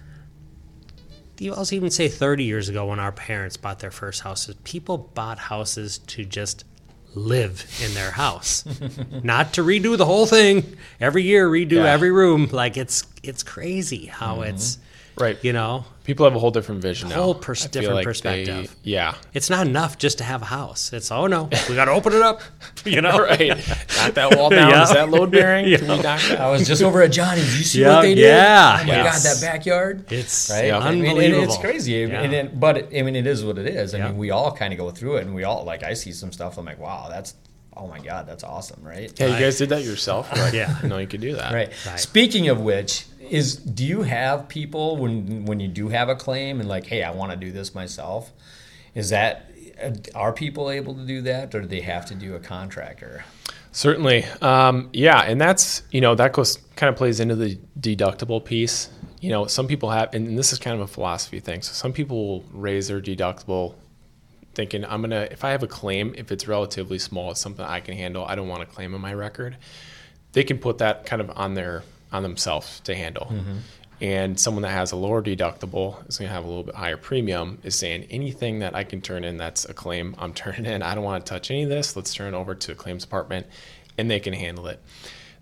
You 1.39 1.55
also 1.55 1.75
even 1.75 1.91
say 1.91 2.09
30 2.09 2.45
years 2.45 2.69
ago 2.69 2.87
when 2.87 3.01
our 3.01 3.11
parents 3.11 3.57
bought 3.57 3.81
their 3.81 3.91
first 3.91 4.21
houses, 4.21 4.55
people 4.63 4.97
bought 4.97 5.39
houses 5.39 5.99
to 5.99 6.25
just 6.25 6.65
live 7.15 7.67
in 7.85 7.95
their 7.95 8.13
house, 8.13 8.65
not 9.25 9.55
to 9.55 9.63
redo 9.63 9.97
the 9.97 10.05
whole 10.05 10.27
thing 10.27 10.77
every 11.01 11.25
year, 11.25 11.49
redo 11.49 11.73
Yeah. 11.73 11.93
every 11.93 12.11
room. 12.13 12.49
Like 12.53 12.77
it's 12.77 13.05
it's 13.23 13.43
crazy 13.43 14.07
how 14.07 14.37
mm-hmm. 14.37 14.55
it's 14.55 14.79
right, 15.23 15.39
you 15.43 15.53
know 15.53 15.85
people 16.05 16.27
have 16.27 16.35
a 16.35 16.39
whole 16.41 16.51
different 16.51 16.83
vision 16.83 17.09
now. 17.11 17.15
Whole 17.23 17.35
pers- 17.37 17.65
different 17.69 17.95
like 17.95 18.05
perspective. 18.05 18.75
They, 18.83 18.91
yeah, 18.91 19.15
it's 19.35 19.49
not 19.49 19.69
enough 19.69 19.99
just 19.99 20.19
to 20.19 20.25
have 20.25 20.43
a 20.43 20.47
house. 20.47 20.93
It's 20.93 21.13
oh 21.13 21.27
no, 21.29 21.49
we 21.69 21.75
got 21.77 21.85
to 21.87 21.93
open 21.93 22.13
it 22.13 22.23
up. 22.23 22.41
You 22.85 23.01
know, 23.01 23.17
right. 23.21 23.49
Knock 23.97 24.15
that 24.15 24.35
wall 24.37 24.51
down. 24.51 24.69
Yeah. 24.71 24.83
Is 24.83 24.91
that 24.91 25.09
load 25.09 25.31
bearing? 25.31 25.69
Yeah. 25.69 25.77
Can 25.79 25.89
we 25.89 25.97
knock 26.03 26.21
that? 26.23 26.41
I 26.41 26.51
was 26.51 26.67
just 26.67 26.83
over 26.83 27.01
at 27.03 27.13
Johnny's. 27.13 27.57
You 27.57 27.65
see 27.65 27.81
Yeah, 27.83 27.95
what 27.97 28.03
they 28.03 28.15
did? 28.17 28.23
yeah. 28.27 28.79
Oh 28.81 28.85
my 28.85 28.93
Yes. 28.93 29.23
god, 29.23 29.31
that 29.31 29.41
backyard. 29.53 30.11
It's 30.13 30.51
right? 30.51 30.67
Yeah. 30.67 30.79
I 30.79 30.91
mean, 30.91 31.01
and 31.01 31.09
unbelievable. 31.11 31.45
it's 31.45 31.59
crazy. 31.59 31.93
Yeah. 31.93 32.21
And 32.23 32.35
it, 32.35 32.59
but 32.59 32.93
I 32.93 33.03
mean, 33.03 33.15
it 33.15 33.27
is 33.29 33.45
what 33.45 33.59
it 33.59 33.67
is. 33.69 33.95
I 33.95 33.99
Yeah. 33.99 34.09
mean, 34.09 34.17
we 34.19 34.31
all 34.33 34.51
kind 34.51 34.73
of 34.73 34.79
go 34.81 34.91
through 34.91 35.19
it, 35.19 35.27
and 35.27 35.35
we 35.35 35.45
all 35.45 35.63
like. 35.65 35.85
I 35.85 35.95
see 35.95 36.11
some 36.11 36.33
stuff. 36.33 36.59
I'm 36.59 36.65
like, 36.65 36.81
wow, 36.81 37.07
that's 37.09 37.35
oh 37.77 37.87
my 37.87 38.01
god, 38.01 38.27
that's 38.27 38.43
awesome, 38.43 38.83
right? 38.83 39.13
Yeah, 39.21 39.29
you 39.29 39.39
guys 39.39 39.59
did 39.59 39.69
that 39.69 39.85
yourself. 39.85 40.29
You're 40.35 40.45
Like, 40.47 40.55
Yeah. 40.55 40.77
you 40.83 40.89
know, 40.89 40.99
you 40.99 41.07
could 41.07 41.21
do 41.21 41.37
that. 41.37 41.53
Right. 41.53 41.71
Right. 41.87 42.01
Speaking 42.01 42.49
of 42.49 42.61
which, 42.61 43.07
is 43.33 43.57
do 43.57 43.83
you 43.83 44.03
have 44.03 44.47
people 44.47 44.99
when 44.99 45.47
when 45.47 45.59
you 45.59 45.67
do 45.67 45.89
have 45.89 46.11
a 46.11 46.15
claim 46.15 46.61
and 46.61 46.69
like, 46.69 46.85
hey, 46.85 47.03
I 47.03 47.11
want 47.13 47.33
to 47.33 47.37
do 47.37 47.51
this 47.51 47.75
myself? 47.75 48.31
Is 48.95 49.09
that 49.09 49.51
are 50.15 50.35
people 50.35 50.71
able 50.71 50.95
to 50.95 51.07
do 51.07 51.23
that, 51.23 51.55
or 51.55 51.63
do 51.63 51.67
they 51.67 51.81
have 51.81 52.05
to 52.07 52.15
do 52.15 52.35
a 52.35 52.39
contractor? 52.39 53.25
Certainly. 53.73 54.27
Um, 54.43 54.91
yeah, 54.93 55.23
and 55.23 55.41
that's 55.41 55.83
you 55.91 56.03
know 56.03 56.15
that 56.15 56.35
goes 56.35 56.59
kind 56.77 56.91
of 56.91 56.97
plays 56.97 57.21
into 57.21 57.35
the 57.35 57.59
deductible 57.81 58.45
piece. 58.45 58.91
You 59.23 59.31
know, 59.31 59.47
some 59.47 59.67
people 59.67 59.89
have, 59.89 60.13
and 60.13 60.39
this 60.39 60.53
is 60.53 60.59
kind 60.59 60.75
of 60.75 60.83
a 60.83 60.87
philosophy 60.87 61.41
thing. 61.41 61.63
So 61.63 61.73
some 61.73 61.95
people 61.95 62.27
will 62.27 62.45
raise 62.53 62.89
their 62.89 63.01
deductible, 63.01 63.77
thinking 64.55 64.85
I'm 64.85 65.01
gonna 65.01 65.27
if 65.31 65.43
I 65.43 65.53
have 65.53 65.63
a 65.63 65.69
claim, 65.69 66.15
if 66.19 66.31
it's 66.31 66.47
relatively 66.47 66.99
small, 66.99 67.31
it's 67.31 67.41
something 67.41 67.65
I 67.65 67.81
can 67.81 67.97
handle. 67.97 68.27
I 68.27 68.35
don't 68.35 68.49
want 68.49 68.61
to 68.61 68.67
claim 68.67 68.95
on 68.95 69.01
my 69.01 69.15
record. 69.15 69.57
They 70.33 70.45
can 70.45 70.59
put 70.59 70.79
that 70.79 71.07
kind 71.07 71.23
of 71.23 71.31
on 71.35 71.55
their 71.55 71.83
on 72.13 72.23
themselves 72.23 72.81
to 72.81 72.95
handle. 72.95 73.27
Mm-hmm. 73.27 73.57
And 74.01 74.39
someone 74.39 74.63
that 74.63 74.71
has 74.71 74.91
a 74.91 74.97
lower 74.97 75.23
deductible 75.23 76.09
is 76.09 76.19
going 76.19 76.29
to 76.29 76.35
have 76.35 76.45
a 76.45 76.47
little 76.49 76.65
bit 76.65 76.75
higher 76.75 76.97
premium. 76.97 77.59
Is 77.63 77.77
saying 77.77 78.09
anything 78.11 78.59
that 78.59 78.75
I 78.75 78.83
can 78.83 79.01
turn 79.01 79.23
in 79.23 79.37
that's 79.37 79.65
a 79.65 79.75
claim, 79.75 80.17
I'm 80.19 80.35
turning 80.35 80.67
in. 80.67 80.83
I 80.83 80.95
don't 80.95 81.05
want 81.05 81.25
to 81.25 81.31
touch 81.31 81.51
any 81.51 81.63
of 81.63 81.69
this. 81.69 81.95
Let's 81.95 82.13
turn 82.13 82.35
it 82.35 82.37
over 82.37 82.55
to 82.55 82.73
a 82.73 82.75
claims 82.75 83.05
department, 83.05 83.47
and 83.97 84.11
they 84.11 84.21
can 84.21 84.33
handle 84.33 84.67
it. 84.67 84.83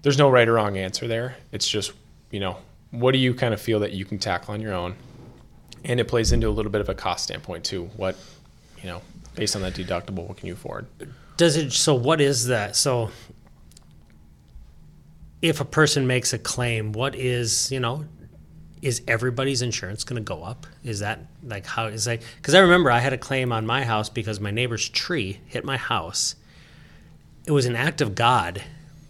There's 0.03 0.19
no 0.19 0.31
right 0.31 0.49
or 0.49 0.55
wrong 0.55 0.77
answer 0.77 1.09
there. 1.09 1.37
It's 1.53 1.69
just 1.69 1.93
you 2.31 2.41
know 2.41 2.59
what 2.91 3.13
do 3.13 3.19
you 3.19 3.35
kind 3.35 3.55
of 3.55 3.61
feel 3.61 3.81
that 3.81 3.93
you 3.93 4.05
can 4.05 4.19
tackle 4.19 4.55
on 4.55 4.61
your 4.61 4.75
own, 4.75 4.95
and 5.85 5.99
it 5.99 6.09
plays 6.09 6.33
into 6.33 6.49
a 6.49 6.51
little 6.51 6.73
bit 6.73 6.81
of 6.81 6.89
a 6.89 6.95
cost 6.95 7.25
standpoint 7.25 7.65
too. 7.65 7.91
What 7.97 8.17
you 8.83 8.89
know 8.89 9.01
based 9.35 9.57
on 9.57 9.63
that 9.63 9.75
deductible, 9.75 10.27
what 10.29 10.37
can 10.37 10.49
you 10.49 10.55
afford? 10.55 10.87
Does 11.37 11.57
it? 11.57 11.73
So 11.73 11.95
what 11.95 12.21
is 12.21 12.47
that? 12.49 12.77
So 12.77 13.11
if 15.43 15.61
a 15.61 15.65
person 15.65 16.07
makes 16.07 16.33
a 16.33 16.39
claim, 16.39 16.93
what 16.93 17.15
is 17.15 17.71
you 17.73 17.81
know? 17.81 18.05
Is 18.83 19.03
everybody's 19.07 19.61
insurance 19.61 20.05
going 20.05 20.23
to 20.23 20.27
go 20.27 20.43
up? 20.43 20.67
Is 20.85 21.01
that 21.01 21.21
like 21.43 21.67
how 21.67 21.87
is 21.87 22.05
that? 22.07 22.23
Because 22.37 22.55
I 22.55 22.61
remember 22.61 22.91
I 22.91 22.99
had 23.01 23.13
a 23.13 23.19
claim 23.19 23.53
on 23.53 23.67
my 23.67 23.85
house 23.85 24.09
because 24.09 24.41
my 24.41 24.51
neighbor's 24.51 24.89
tree 24.89 25.41
hit 25.47 25.65
my 25.65 25.77
house. 25.77 26.35
It 27.47 27.53
was 27.53 27.67
an 27.67 27.77
act 27.77 28.01
of 28.01 28.15
God. 28.15 28.63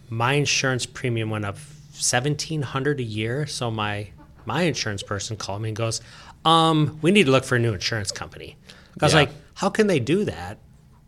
My 0.09 0.33
insurance 0.33 0.85
premium 0.85 1.29
went 1.29 1.45
up 1.45 1.57
seventeen 1.93 2.63
hundred 2.63 2.99
a 2.99 3.03
year. 3.03 3.45
So 3.47 3.71
my 3.71 4.09
my 4.45 4.63
insurance 4.63 5.03
person 5.03 5.37
called 5.37 5.61
me 5.61 5.69
and 5.69 5.75
goes, 5.75 6.01
um, 6.43 6.99
"We 7.01 7.11
need 7.11 7.25
to 7.25 7.31
look 7.31 7.45
for 7.45 7.55
a 7.55 7.59
new 7.59 7.73
insurance 7.73 8.11
company." 8.11 8.57
I 8.99 9.05
was 9.05 9.13
Yeah. 9.13 9.19
like, 9.21 9.29
"How 9.53 9.69
can 9.69 9.87
they 9.87 9.99
do 9.99 10.25
that 10.25 10.57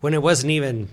when 0.00 0.14
it 0.14 0.22
wasn't 0.22 0.52
even?" 0.52 0.88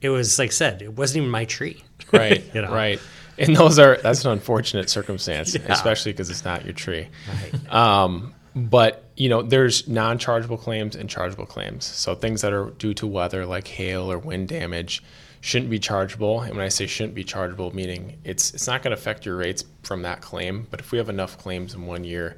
It 0.00 0.10
was 0.10 0.38
like 0.38 0.50
I 0.50 0.52
said, 0.52 0.82
it 0.82 0.92
wasn't 0.94 1.18
even 1.18 1.30
my 1.30 1.44
tree. 1.44 1.82
Right, 2.18 2.44
You 2.54 2.62
know? 2.62 2.72
right. 2.72 3.00
And 3.38 3.56
those 3.56 3.78
are 3.78 3.96
that's 4.02 4.24
an 4.24 4.30
unfortunate 4.32 4.90
circumstance, 4.90 5.54
Yeah. 5.54 5.62
especially 5.68 6.12
because 6.12 6.28
it's 6.30 6.44
not 6.44 6.64
your 6.64 6.74
tree. 6.74 7.08
Right. 7.28 7.72
Um, 7.72 8.34
but 8.54 9.04
you 9.16 9.28
know, 9.30 9.40
there's 9.42 9.88
non-chargeable 9.88 10.58
claims 10.58 10.94
and 10.96 11.08
chargeable 11.08 11.46
claims. 11.46 11.84
So 11.86 12.14
things 12.14 12.42
that 12.42 12.52
are 12.52 12.70
due 12.72 12.92
to 12.94 13.06
weather, 13.06 13.46
like 13.46 13.66
hail 13.66 14.10
or 14.12 14.18
wind 14.18 14.48
damage, 14.48 15.02
shouldn't 15.40 15.70
be 15.70 15.78
chargeable. 15.78 16.40
And 16.42 16.54
when 16.56 16.64
I 16.64 16.68
say 16.68 16.86
shouldn't 16.86 17.14
be 17.14 17.24
chargeable, 17.24 17.74
meaning 17.74 18.18
it's 18.24 18.52
it's 18.52 18.66
not 18.66 18.82
going 18.82 18.94
to 18.94 19.00
affect 19.00 19.24
your 19.24 19.36
rates 19.36 19.64
from 19.82 20.02
that 20.02 20.20
claim. 20.20 20.66
But 20.70 20.80
if 20.80 20.92
we 20.92 20.98
have 20.98 21.08
enough 21.08 21.38
claims 21.38 21.74
in 21.74 21.86
one 21.86 22.04
year, 22.04 22.36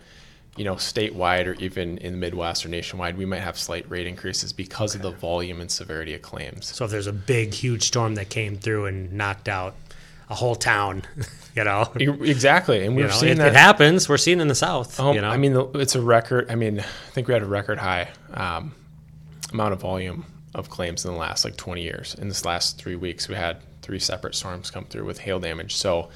you 0.56 0.64
know, 0.64 0.76
statewide 0.76 1.46
or 1.46 1.54
even 1.54 1.98
in 1.98 2.12
the 2.12 2.18
Midwest 2.18 2.64
or 2.64 2.68
nationwide, 2.68 3.18
we 3.18 3.24
might 3.24 3.40
have 3.40 3.58
slight 3.58 3.88
rate 3.90 4.06
increases 4.06 4.52
because 4.52 4.94
of 4.94 5.02
the 5.02 5.10
volume 5.10 5.60
and 5.60 5.70
severity 5.70 6.14
of 6.14 6.22
claims. 6.22 6.66
So 6.66 6.84
if 6.84 6.90
there's 6.90 7.08
a 7.08 7.12
big, 7.12 7.52
huge 7.52 7.82
storm 7.84 8.14
that 8.14 8.28
came 8.28 8.56
through 8.56 8.86
and 8.86 9.12
knocked 9.12 9.48
out 9.48 9.74
a 10.30 10.34
whole 10.34 10.54
town, 10.54 11.02
you 11.56 11.64
know, 11.64 11.90
Exactly, 11.96 12.86
and 12.86 12.94
we've 12.94 13.06
know, 13.06 13.12
seen 13.12 13.30
it, 13.30 13.38
that 13.38 13.48
it 13.48 13.56
happens. 13.56 14.08
We're 14.08 14.16
seeing 14.16 14.40
in 14.40 14.48
the 14.48 14.54
South. 14.54 14.98
Um, 15.00 15.16
you 15.16 15.20
know, 15.20 15.30
I 15.30 15.36
mean, 15.36 15.56
it's 15.74 15.96
a 15.96 16.00
record. 16.00 16.50
I 16.50 16.54
mean, 16.54 16.80
I 16.80 17.10
think 17.10 17.26
we 17.26 17.34
had 17.34 17.42
a 17.42 17.46
record 17.46 17.78
high 17.78 18.08
um, 18.32 18.74
amount 19.52 19.72
of 19.72 19.80
volume 19.80 20.24
of 20.54 20.70
claims 20.70 21.04
in 21.04 21.12
the 21.12 21.18
last 21.18 21.44
like 21.44 21.56
20 21.56 21.82
years. 21.82 22.14
In 22.14 22.28
this 22.28 22.44
last 22.44 22.78
three 22.78 22.94
weeks, 22.94 23.28
we 23.28 23.34
had 23.34 23.58
three 23.82 23.98
separate 23.98 24.36
storms 24.36 24.70
come 24.70 24.84
through 24.84 25.04
with 25.04 25.18
hail 25.18 25.40
damage. 25.40 25.74
So 25.74 26.10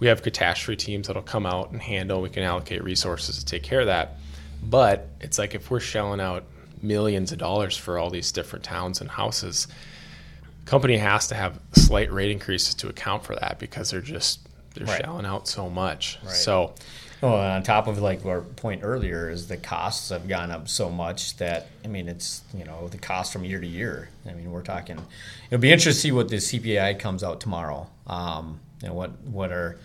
we 0.00 0.08
have 0.08 0.22
catastrophe 0.22 0.76
teams 0.76 1.06
that'll 1.06 1.22
come 1.22 1.46
out 1.46 1.70
and 1.70 1.80
handle. 1.80 2.20
We 2.20 2.30
can 2.30 2.42
allocate 2.42 2.82
resources 2.82 3.38
to 3.38 3.44
take 3.44 3.62
care 3.62 3.80
of 3.80 3.86
that. 3.86 4.16
But 4.62 5.06
it's 5.20 5.38
like 5.38 5.54
if 5.54 5.70
we're 5.70 5.80
shelling 5.80 6.20
out 6.20 6.44
millions 6.82 7.32
of 7.32 7.38
dollars 7.38 7.76
for 7.76 7.98
all 7.98 8.10
these 8.10 8.32
different 8.32 8.64
towns 8.64 9.00
and 9.00 9.08
houses, 9.10 9.68
company 10.64 10.96
has 10.96 11.28
to 11.28 11.34
have 11.34 11.58
slight 11.72 12.12
rate 12.12 12.30
increases 12.30 12.74
to 12.76 12.88
account 12.88 13.24
for 13.24 13.34
that 13.36 13.58
because 13.58 13.90
they're 13.90 14.00
just 14.00 14.40
they're 14.74 14.86
Right. 14.86 15.00
shelling 15.02 15.26
out 15.26 15.48
so 15.48 15.68
much. 15.68 16.18
Right. 16.24 16.32
So 16.34 16.74
and 17.22 17.30
on 17.34 17.62
top 17.62 17.86
of 17.86 17.98
like 17.98 18.24
our 18.24 18.40
point 18.40 18.80
earlier 18.82 19.28
is 19.28 19.48
the 19.48 19.56
costs 19.58 20.08
have 20.08 20.26
gone 20.26 20.50
up 20.50 20.68
so 20.68 20.88
much 20.88 21.36
that 21.36 21.66
I 21.84 21.88
mean 21.88 22.08
it's 22.08 22.42
you 22.56 22.64
know 22.64 22.88
the 22.88 22.98
cost 22.98 23.32
from 23.32 23.44
year 23.44 23.60
to 23.60 23.66
year. 23.66 24.08
I 24.28 24.32
mean 24.32 24.50
we're 24.50 24.62
talking. 24.62 24.98
It'll 25.50 25.60
be 25.60 25.72
interesting 25.72 25.92
to 25.98 26.00
see 26.00 26.12
what 26.12 26.28
the 26.28 26.36
CPI 26.36 26.98
comes 26.98 27.22
out 27.24 27.40
tomorrow. 27.40 27.88
Um, 28.06 28.60
you 28.82 28.88
know 28.88 28.94
what 28.94 29.10
what 29.22 29.52
our 29.52 29.76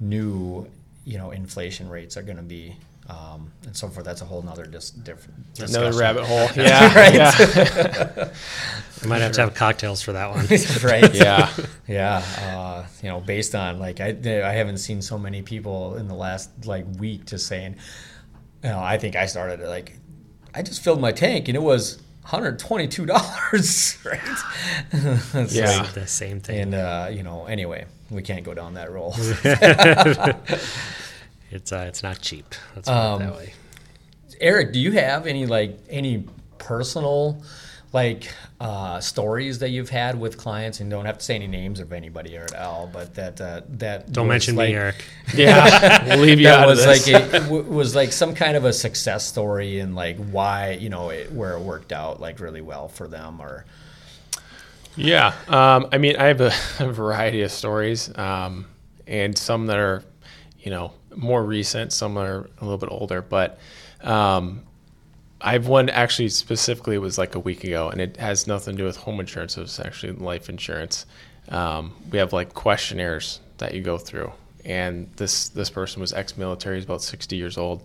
new, 0.00 0.66
you 1.04 1.18
know, 1.18 1.30
inflation 1.30 1.88
rates 1.88 2.16
are 2.16 2.22
going 2.22 2.36
to 2.36 2.42
be. 2.42 2.76
Um, 3.08 3.50
and 3.66 3.76
so 3.76 3.88
forth. 3.88 4.06
That's 4.06 4.22
a 4.22 4.24
whole 4.24 4.42
nother 4.42 4.64
dis- 4.64 4.90
different 4.90 5.58
Another 5.58 5.92
rabbit 5.98 6.24
hole. 6.24 6.48
Yeah. 6.56 6.94
Right. 6.94 7.14
Yeah. 7.14 8.28
We 9.02 9.08
might 9.08 9.20
have 9.20 9.32
to 9.32 9.40
have 9.40 9.54
cocktails 9.54 10.00
for 10.00 10.12
that 10.12 10.30
one. 10.30 10.46
right. 10.84 11.12
yeah. 11.12 11.50
Yeah, 11.88 12.18
uh, 12.38 12.86
you 13.02 13.08
know, 13.08 13.18
based 13.18 13.56
on 13.56 13.80
like 13.80 14.00
I, 14.00 14.10
I 14.10 14.52
haven't 14.52 14.78
seen 14.78 15.02
so 15.02 15.18
many 15.18 15.42
people 15.42 15.96
in 15.96 16.06
the 16.06 16.14
last 16.14 16.50
like 16.66 16.86
week 16.98 17.26
just 17.26 17.48
saying, 17.48 17.74
you 18.62 18.68
know, 18.70 18.78
I 18.78 18.98
think 18.98 19.16
I 19.16 19.26
started 19.26 19.58
it 19.58 19.66
like 19.66 19.98
I 20.54 20.62
just 20.62 20.84
filled 20.84 21.00
my 21.00 21.10
tank 21.10 21.48
and 21.48 21.56
it 21.56 21.62
was 21.62 22.00
hundred 22.24 22.58
twenty 22.58 22.88
two 22.88 23.06
dollars, 23.06 23.98
right? 24.04 24.20
It's 24.92 25.54
Yeah. 25.54 25.78
like- 25.82 25.92
the 25.92 26.06
same 26.06 26.40
thing. 26.40 26.60
and 26.60 26.74
uh, 26.74 27.08
you 27.10 27.22
know, 27.22 27.46
anyway, 27.46 27.86
we 28.10 28.22
can't 28.22 28.44
go 28.44 28.54
down 28.54 28.74
that 28.74 28.90
road. 28.92 29.14
It's 31.54 31.70
uh, 31.70 31.84
it's 31.86 32.02
not 32.02 32.18
cheap. 32.20 32.54
Let's 32.74 32.88
put 32.88 32.94
Um, 32.96 33.20
it 33.20 33.26
that 33.26 33.36
way. 33.36 33.52
Erik, 34.40 34.72
do 34.72 34.80
you 34.80 34.92
have 34.92 35.26
any 35.26 35.44
like 35.44 35.78
any 35.90 36.24
personal 36.56 37.42
like 37.92 38.32
uh, 38.60 39.00
stories 39.00 39.58
that 39.58 39.70
you've 39.70 39.90
had 39.90 40.18
with 40.18 40.38
clients 40.38 40.80
and 40.80 40.90
don't 40.90 41.04
have 41.04 41.18
to 41.18 41.24
say 41.24 41.34
any 41.34 41.46
names 41.46 41.80
of 41.80 41.92
anybody 41.92 42.36
or 42.36 42.44
at 42.44 42.54
all, 42.54 42.86
but 42.86 43.14
that 43.14 43.40
uh, 43.40 43.62
that 43.68 44.12
Don't 44.12 44.28
mention 44.28 44.56
like, 44.56 44.70
me, 44.70 44.74
Erik. 44.74 45.04
Yeah. 45.34 45.74
We'll 46.04 46.18
leave 46.18 46.40
you 46.40 46.48
that 46.48 46.58
out 46.58 46.66
was 46.66 46.80
of 46.80 46.86
this. 46.86 47.06
like 47.06 47.06
a, 47.06 47.40
w- 47.40 47.64
was 47.64 47.94
like 47.94 48.12
some 48.12 48.34
kind 48.34 48.56
of 48.56 48.64
a 48.64 48.72
success 48.72 49.26
story 49.26 49.80
and 49.80 49.94
like 49.94 50.16
why 50.16 50.72
you 50.72 50.88
know 50.90 51.10
it, 51.10 51.32
where 51.32 51.54
it 51.56 51.60
worked 51.60 51.92
out 51.92 52.20
like 52.20 52.40
really 52.40 52.60
well 52.62 52.88
for 52.88 53.08
them 53.08 53.40
or 53.40 53.66
Yeah, 54.96 55.34
um, 55.48 55.88
I 55.92 55.98
mean, 55.98 56.16
I 56.16 56.24
have 56.26 56.40
a, 56.40 56.52
a 56.80 56.92
variety 56.92 57.42
of 57.42 57.50
stories, 57.50 58.16
um, 58.18 58.66
and 59.06 59.36
some 59.36 59.66
that 59.66 59.78
are, 59.78 60.04
you 60.60 60.70
know, 60.70 60.92
more 61.16 61.42
recent, 61.44 61.92
some 61.92 62.18
are 62.18 62.48
a 62.60 62.64
little 62.64 62.78
bit 62.78 62.90
older. 62.90 63.22
But 63.22 63.58
um, 64.02 64.62
I 65.42 65.52
have 65.52 65.66
one 65.66 65.88
actually 65.88 66.28
specifically 66.28 66.98
was 66.98 67.18
like 67.18 67.34
a 67.34 67.40
week 67.40 67.64
ago, 67.64 67.88
and 67.88 68.00
it 68.00 68.16
has 68.16 68.46
nothing 68.46 68.76
to 68.76 68.82
do 68.82 68.84
with 68.84 68.96
home 68.96 69.20
insurance. 69.20 69.56
It 69.56 69.62
was 69.62 69.80
actually 69.80 70.12
life 70.12 70.48
insurance. 70.48 71.06
Um, 71.48 71.94
we 72.10 72.18
have 72.18 72.32
like 72.32 72.54
questionnaires 72.54 73.40
that 73.58 73.74
you 73.74 73.82
go 73.82 73.98
through, 73.98 74.32
and 74.64 75.10
this 75.16 75.48
this 75.48 75.70
person 75.70 76.00
was 76.00 76.12
ex-military, 76.12 76.76
he's 76.76 76.84
about 76.84 77.02
sixty 77.02 77.36
years 77.36 77.58
old, 77.58 77.82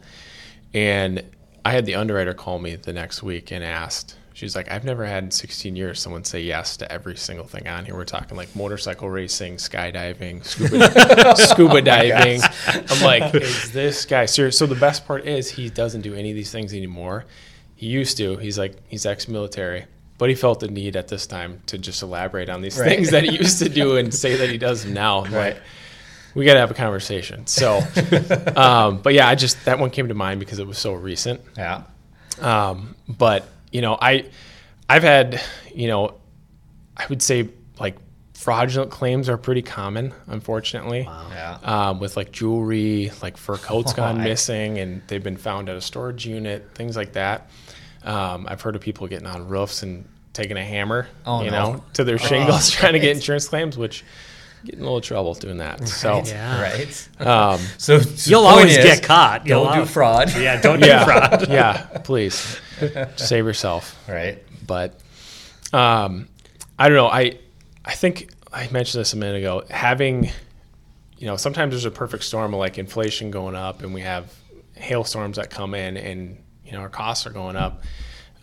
and 0.74 1.24
I 1.66 1.72
had 1.72 1.86
the 1.86 1.96
underwriter 1.96 2.34
call 2.34 2.60
me 2.60 2.76
the 2.76 2.94
next 2.94 3.24
week 3.24 3.52
and 3.52 3.64
asked, 3.64 4.16
she's 4.38 4.56
like, 4.56 4.70
I've 4.72 4.84
never 4.84 5.04
had 5.04 5.24
in 5.24 5.32
16 5.32 5.76
years 5.76 6.00
someone 6.00 6.24
say 6.24 6.42
yes 6.42 6.78
to 6.78 6.92
every 6.92 7.18
single 7.18 7.48
thing 7.48 7.68
on 7.68 7.86
here. 7.86 7.96
We're 7.96 8.06
talking 8.06 8.38
like 8.38 8.56
motorcycle 8.56 9.10
racing, 9.10 9.56
skydiving, 9.56 10.46
scuba, 10.46 11.36
scuba 11.36 11.82
diving. 11.94 12.42
I'm 12.68 13.02
like, 13.04 13.34
is 13.42 13.72
this 13.72 14.06
guy 14.06 14.28
serious? 14.28 14.56
So 14.56 14.68
the 14.68 14.76
best 14.76 15.08
part 15.08 15.26
is 15.26 15.50
he 15.50 15.72
doesn't 15.72 16.02
do 16.02 16.14
any 16.14 16.30
of 16.30 16.36
these 16.36 16.52
things 16.52 16.72
anymore. 16.72 17.26
He 17.76 17.88
used 17.88 18.18
to. 18.18 18.38
He's 18.38 18.60
like, 18.60 18.76
he's 18.88 19.08
ex 19.08 19.28
military. 19.28 19.86
But 20.20 20.30
he 20.30 20.36
felt 20.36 20.60
the 20.60 20.68
need 20.68 20.96
at 20.96 21.08
this 21.08 21.26
time 21.26 21.62
to 21.68 21.78
just 21.80 22.04
elaborate 22.04 22.50
on 22.50 22.62
these 22.62 22.80
Right. 22.80 22.90
things 22.90 23.10
that 23.12 23.24
he 23.24 23.36
used 23.38 23.58
to 23.60 23.70
do 23.70 23.98
and 23.98 24.14
say 24.14 24.36
that 24.38 24.50
he 24.50 24.58
does 24.60 24.86
now. 24.86 25.26
I'm 25.26 25.34
Right. 25.34 25.54
like, 25.56 25.62
we 26.36 26.46
got 26.46 26.54
to 26.54 26.60
have 26.60 26.70
a 26.70 26.76
conversation. 26.76 27.48
So, 27.48 27.82
um, 28.56 29.00
but 29.02 29.14
yeah, 29.16 29.28
I 29.28 29.34
just 29.36 29.64
that 29.66 29.80
one 29.80 29.90
came 29.90 30.08
to 30.10 30.14
mind 30.14 30.40
because 30.40 30.60
it 30.60 30.68
was 30.68 30.78
so 30.78 30.94
recent. 30.94 31.42
yeah 31.58 31.84
Um, 32.40 32.96
but 33.08 33.48
you 33.72 33.82
know, 33.82 33.98
I 34.02 34.26
I've 34.90 35.04
had 35.04 35.42
you 35.74 35.88
know, 35.88 36.16
I 36.96 37.06
would 37.08 37.22
say 37.22 37.50
like 37.80 37.98
fraudulent 38.34 38.92
claims 38.92 39.30
are 39.30 39.38
pretty 39.38 39.62
common, 39.62 40.14
unfortunately. 40.28 41.04
Wow. 41.04 41.28
yeah 41.32 41.58
Um, 41.64 42.00
with 42.00 42.16
like 42.18 42.32
jewelry, 42.32 43.12
like 43.22 43.36
fur 43.38 43.58
coats 43.58 43.94
gone 44.02 44.22
I- 44.22 44.24
missing, 44.24 44.78
and 44.80 45.02
they've 45.08 45.24
been 45.24 45.38
found 45.38 45.70
at 45.70 45.76
a 45.76 45.82
storage 45.82 46.26
unit, 46.26 46.70
things 46.76 46.96
like 46.96 47.14
that. 47.14 47.50
Um, 48.04 48.46
I've 48.50 48.62
heard 48.62 48.76
of 48.76 48.82
people 48.82 49.08
getting 49.08 49.28
on 49.28 49.48
roofs 49.50 49.84
and 49.84 50.08
taking 50.34 50.56
a 50.56 50.64
hammer, 50.64 51.08
Oh, 51.26 51.44
you 51.44 51.50
no. 51.52 51.74
know, 51.74 51.84
to 51.94 52.04
their 52.04 52.18
shingles, 52.20 52.70
trying 52.80 52.94
to 52.94 53.00
get 53.00 53.16
insurance 53.16 53.48
claims, 53.48 53.76
which 53.78 54.06
get 54.66 54.76
in 54.76 54.82
a 54.82 54.84
little 54.84 55.02
trouble 55.02 55.34
doing 55.36 55.58
that. 55.58 55.88
So, 55.88 56.24
Yeah. 56.26 56.62
right 56.62 57.10
um, 57.20 57.60
so, 57.78 58.00
so 58.00 58.30
You'll 58.30 58.46
always 58.46 58.76
is, 58.78 58.84
get 58.84 59.04
caught. 59.04 59.46
You'll 59.46 59.64
don't 59.66 59.80
do 59.80 59.86
fraud 59.86 60.36
Yeah, 60.38 60.60
don't 60.62 60.80
do 60.82 60.88
yeah, 60.88 61.04
fraud. 61.06 61.48
yeah, 61.50 61.86
please 62.04 62.60
save 63.16 63.46
yourself. 63.46 63.98
right 64.08 64.44
but 64.66 65.00
um, 65.74 66.28
I 66.78 66.88
don't 66.90 66.98
know. 66.98 67.08
I 67.08 67.40
I 67.86 67.94
think 67.94 68.30
I 68.52 68.68
mentioned 68.70 69.00
this 69.02 69.14
a 69.14 69.18
minute 69.18 69.38
ago. 69.38 69.64
Having 69.70 70.30
you 71.18 71.26
know, 71.28 71.36
sometimes 71.38 71.72
there's 71.72 71.86
a 71.86 71.92
perfect 71.92 72.24
storm 72.24 72.54
of 72.54 72.60
like 72.60 72.78
inflation 72.78 73.32
going 73.32 73.56
up, 73.56 73.82
and 73.82 73.94
we 73.94 74.02
have 74.02 74.32
hailstorms 74.76 75.38
that 75.38 75.50
come 75.50 75.74
in, 75.74 75.98
and 75.98 76.38
you 76.66 76.74
know 76.74 76.80
our 76.80 76.90
costs 76.90 77.26
are 77.26 77.32
going 77.32 77.56
up. 77.56 77.82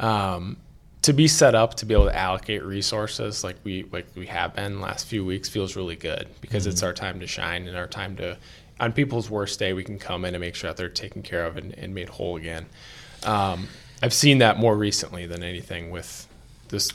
Um, 0.01 0.57
to 1.05 1.13
be 1.13 1.29
set 1.29 1.55
up 1.55 1.75
to 1.75 1.85
be 1.85 1.93
able 1.93 2.07
to 2.07 2.17
allocate 2.17 2.65
resources 2.65 3.45
like 3.45 3.57
we 3.63 3.83
like 3.93 4.07
we 4.15 4.27
have 4.27 4.55
been 4.55 4.77
the 4.77 4.81
last 4.81 5.07
few 5.07 5.25
weeks 5.25 5.49
feels 5.51 5.77
really 5.77 5.97
good 5.97 6.27
because 6.41 6.67
it's 6.67 6.83
our 6.83 6.95
time 6.95 7.21
to 7.21 7.27
shine 7.27 7.69
and 7.69 7.77
our 7.77 7.87
time 7.87 8.17
to 8.17 8.37
on 8.81 8.93
people's 8.93 9.31
worst 9.31 9.59
day 9.59 9.73
we 9.73 9.85
can 9.85 9.99
come 9.99 10.25
in 10.25 10.35
and 10.35 10.41
make 10.41 10.55
sure 10.55 10.71
that 10.71 10.77
they're 10.77 10.89
taken 10.89 11.23
care 11.23 11.45
of 11.45 11.57
and, 11.57 11.77
and 11.79 11.95
made 11.95 12.09
whole 12.09 12.37
again. 12.37 12.67
Um, 13.25 13.69
I've 14.03 14.13
seen 14.13 14.39
that 14.39 14.59
more 14.59 14.77
recently 14.77 15.27
than 15.27 15.43
anything 15.43 15.91
with 15.91 16.27
this 16.69 16.91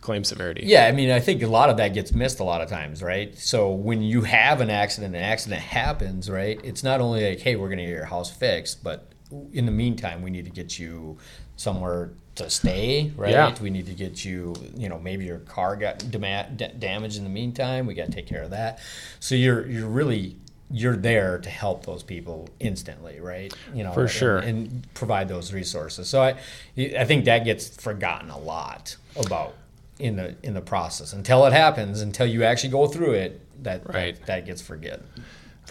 claim 0.00 0.24
severity. 0.24 0.62
Yeah, 0.64 0.86
I 0.86 0.92
mean, 0.92 1.10
I 1.10 1.20
think 1.20 1.42
a 1.42 1.46
lot 1.46 1.68
of 1.68 1.76
that 1.76 1.94
gets 1.94 2.12
missed 2.12 2.40
a 2.40 2.44
lot 2.44 2.62
of 2.62 2.68
times, 2.68 3.02
right? 3.02 3.36
So 3.38 3.70
when 3.70 4.02
you 4.02 4.22
have 4.22 4.60
an 4.60 4.70
accident, 4.70 5.14
an 5.14 5.22
accident 5.22 5.60
happens, 5.60 6.30
right? 6.30 6.58
It's 6.64 6.82
not 6.82 7.00
only 7.00 7.28
like, 7.28 7.40
hey, 7.40 7.56
we're 7.56 7.68
going 7.68 7.78
to 7.78 7.84
get 7.84 7.92
your 7.92 8.06
house 8.06 8.34
fixed, 8.34 8.82
but 8.82 9.12
in 9.52 9.66
the 9.66 9.72
meantime, 9.72 10.22
we 10.22 10.30
need 10.30 10.46
to 10.46 10.50
get 10.50 10.78
you 10.78 11.18
somewhere 11.56 12.10
to 12.36 12.48
stay, 12.48 13.12
right? 13.16 13.30
Yeah. 13.32 13.54
We 13.60 13.70
need 13.70 13.86
to 13.86 13.92
get 13.94 14.24
you, 14.24 14.54
you 14.76 14.88
know, 14.88 14.98
maybe 14.98 15.24
your 15.24 15.40
car 15.40 15.76
got 15.76 15.98
dama- 16.10 16.48
da- 16.54 16.72
damaged 16.78 17.18
in 17.18 17.24
the 17.24 17.30
meantime. 17.30 17.86
We 17.86 17.94
got 17.94 18.06
to 18.06 18.12
take 18.12 18.26
care 18.26 18.42
of 18.42 18.50
that. 18.50 18.78
So 19.18 19.34
you're 19.34 19.66
you're 19.66 19.88
really 19.88 20.36
you're 20.72 20.96
there 20.96 21.38
to 21.38 21.50
help 21.50 21.84
those 21.84 22.04
people 22.04 22.48
instantly, 22.60 23.18
right? 23.20 23.52
You 23.74 23.82
know, 23.82 23.92
For 23.92 24.02
and- 24.02 24.10
sure. 24.10 24.38
and 24.38 24.86
provide 24.94 25.28
those 25.28 25.52
resources. 25.52 26.08
So 26.08 26.22
I, 26.22 26.36
I 26.78 27.04
think 27.04 27.24
that 27.24 27.44
gets 27.44 27.68
forgotten 27.76 28.30
a 28.30 28.38
lot 28.38 28.96
about 29.16 29.54
in 29.98 30.16
the 30.16 30.36
in 30.44 30.54
the 30.54 30.60
process 30.60 31.12
until 31.12 31.44
it 31.46 31.52
happens, 31.52 32.00
until 32.00 32.26
you 32.26 32.44
actually 32.44 32.70
go 32.70 32.86
through 32.86 33.12
it. 33.12 33.40
That 33.64 33.86
Right. 33.92 34.14
that, 34.16 34.26
that 34.26 34.46
gets 34.46 34.62
forget. 34.62 35.00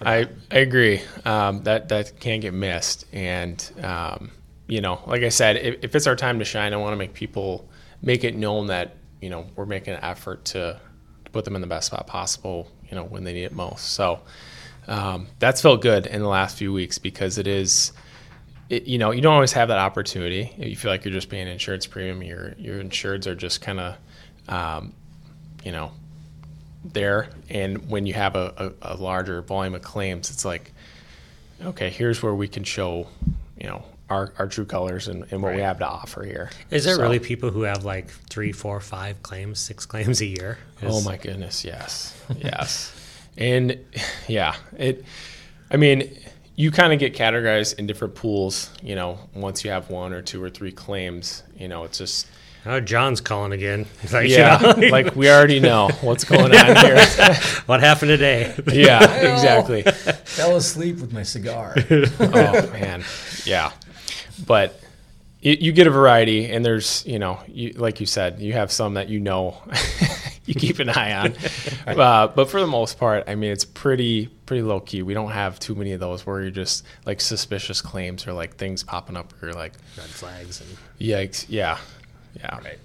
I, 0.02 0.28
I 0.52 0.58
agree. 0.60 1.02
Um, 1.26 1.64
that 1.64 1.90
that 1.90 2.20
can't 2.20 2.42
get 2.42 2.54
missed, 2.54 3.06
and 3.12 3.58
um, 3.82 4.32
you 4.70 4.82
know, 4.82 5.02
like 5.08 5.24
I 5.24 5.30
said, 5.30 5.58
if, 5.58 5.84
if 5.84 5.96
it's 5.96 6.06
our 6.06 6.16
time 6.16 6.40
to 6.40 6.46
shine, 6.46 6.74
I 6.74 6.78
want 6.78 6.94
to 6.94 6.98
make 6.98 7.14
people 7.14 7.68
make 8.02 8.24
it 8.24 8.36
known 8.36 8.68
that 8.68 8.96
you 9.20 9.30
know 9.30 9.48
we're 9.56 9.66
making 9.66 9.96
an 9.96 10.04
effort 10.04 10.46
to, 10.46 10.80
to 11.26 11.32
put 11.32 11.44
them 11.44 11.56
in 11.56 11.62
the 11.62 11.68
best 11.68 11.88
spot 11.88 12.06
possible. 12.08 12.72
You 12.90 12.96
know, 12.96 13.04
when 13.04 13.24
they 13.24 13.34
need 13.34 13.44
it 13.44 13.52
most. 13.54 13.94
So 13.94 14.22
um, 14.88 15.28
that's 15.40 15.62
felt 15.62 15.82
good 15.82 16.06
in 16.06 16.22
the 16.22 16.28
last 16.28 16.58
few 16.58 16.72
weeks 16.72 16.98
because 17.00 17.38
it 17.38 17.48
is. 17.48 17.92
It, 18.70 18.84
you 18.84 19.00
know, 19.00 19.10
you 19.10 19.22
don't 19.22 19.34
always 19.34 19.54
have 19.54 19.70
that 19.70 19.80
opportunity. 19.80 20.54
You 20.56 20.76
feel 20.76 20.92
like 20.92 21.04
you're 21.04 21.14
just 21.14 21.30
paying 21.30 21.48
insurance 21.48 21.88
premium. 21.88 22.22
Your 22.22 22.54
your 22.60 22.84
insureds 22.84 23.26
are 23.26 23.34
just 23.34 23.62
kind 23.62 23.80
of, 23.80 23.96
um, 24.48 24.94
you 25.64 25.72
know, 25.72 25.92
there. 26.86 27.30
And 27.50 27.90
when 27.90 28.06
you 28.06 28.14
have 28.14 28.36
a, 28.36 28.74
a, 28.84 28.94
a 28.94 28.98
larger 28.98 29.42
volume 29.42 29.74
of 29.74 29.82
claims, 29.82 30.30
it's 30.30 30.46
like, 30.46 30.72
okay, 31.64 31.90
here's 31.90 32.22
where 32.22 32.36
we 32.36 32.48
can 32.48 32.64
show, 32.64 33.08
you 33.58 33.68
know, 33.68 33.84
our, 34.10 34.34
our 34.38 34.48
true 34.48 34.66
colors 34.66 35.08
and, 35.08 35.26
and 35.32 35.42
what 35.42 35.54
we 35.56 35.62
have 35.62 35.80
to 35.80 35.88
offer 35.88 36.24
here. 36.24 36.50
Is 36.72 36.84
there 36.86 36.96
So- 36.96 37.02
really 37.02 37.20
people 37.20 37.52
who 37.52 37.62
have 37.64 37.86
like 37.86 38.10
three, 38.30 38.52
four, 38.52 38.80
five 38.80 39.22
claims, 39.24 39.60
six 39.60 39.86
claims 39.86 40.22
a 40.22 40.26
year? 40.26 40.58
Oh 40.84 41.02
my 41.02 41.18
goodness, 41.18 41.64
yes, 41.64 42.16
yes, 42.38 42.92
and 43.38 43.78
yeah, 44.28 44.56
it. 44.78 45.04
I 45.72 45.78
mean, 45.78 46.18
you 46.56 46.72
kind 46.72 46.92
of 46.94 47.00
get 47.00 47.14
categorized 47.14 47.78
in 47.80 47.86
different 47.88 48.16
pools. 48.16 48.70
You 48.82 48.96
know, 48.96 49.20
once 49.36 49.64
you 49.64 49.72
have 49.72 49.90
one 49.90 50.14
or 50.14 50.22
two 50.22 50.42
or 50.44 50.50
three 50.50 50.72
claims, 50.72 51.44
you 51.58 51.68
know, 51.68 51.84
it's 51.84 51.98
just 52.00 52.28
Oh, 52.66 52.82
John's 52.82 53.22
calling 53.22 53.54
again. 53.54 53.86
Like, 54.12 54.28
you 54.30 54.36
yeah, 54.36 54.58
know, 54.58 54.88
like 54.92 55.16
we 55.16 55.30
already 55.30 55.60
know 55.62 55.90
what's 56.02 56.24
going 56.26 56.54
on 56.54 56.76
here. 56.76 56.98
what 57.68 57.80
happened 57.80 58.10
today? 58.10 58.54
yeah, 58.74 59.04
exactly. 59.34 59.84
Fell 59.84 60.56
asleep 60.58 60.98
with 61.00 61.14
my 61.14 61.24
cigar. 61.24 61.76
oh 61.90 62.70
man, 62.74 63.04
yeah. 63.46 63.72
But 64.46 64.80
it, 65.42 65.60
you 65.60 65.72
get 65.72 65.88
a 65.88 65.92
variety, 65.92 66.52
and 66.52 66.66
there's 66.66 67.06
you 67.06 67.20
know, 67.20 67.40
you, 67.48 67.72
like 67.72 68.00
you 68.00 68.06
said, 68.06 68.40
you 68.40 68.54
have 68.54 68.72
some 68.72 68.96
that 68.96 69.10
you 69.10 69.20
know 69.20 69.62
you 70.46 70.54
keep 70.54 70.80
an 70.80 70.90
eye 70.90 71.14
on. 71.14 71.34
uh, 71.88 72.28
but 72.28 72.50
for 72.50 72.60
the 72.60 72.68
most 72.68 72.98
part, 72.98 73.24
I 73.28 73.36
mean, 73.36 73.52
it's 73.52 73.66
pretty 73.66 74.28
pretty 74.46 74.64
low 74.64 74.80
key. 74.80 75.04
We 75.04 75.14
don't 75.14 75.32
have 75.32 75.60
too 75.60 75.76
many 75.76 75.94
of 75.94 76.00
those 76.00 76.26
where 76.26 76.42
you're 76.42 76.52
just 76.52 76.84
like 77.06 77.22
suspicious 77.22 77.82
claims 77.82 78.28
or 78.28 78.34
like 78.34 78.56
things 78.56 78.84
popping 78.84 79.16
up 79.16 79.34
or 79.42 79.54
like, 79.54 79.74
Red 79.98 80.08
flags. 80.08 80.62
And, 80.62 80.70
yikes, 81.00 81.46
yeah, 81.48 81.78
yeah, 82.36 82.58
Right. 82.58 82.80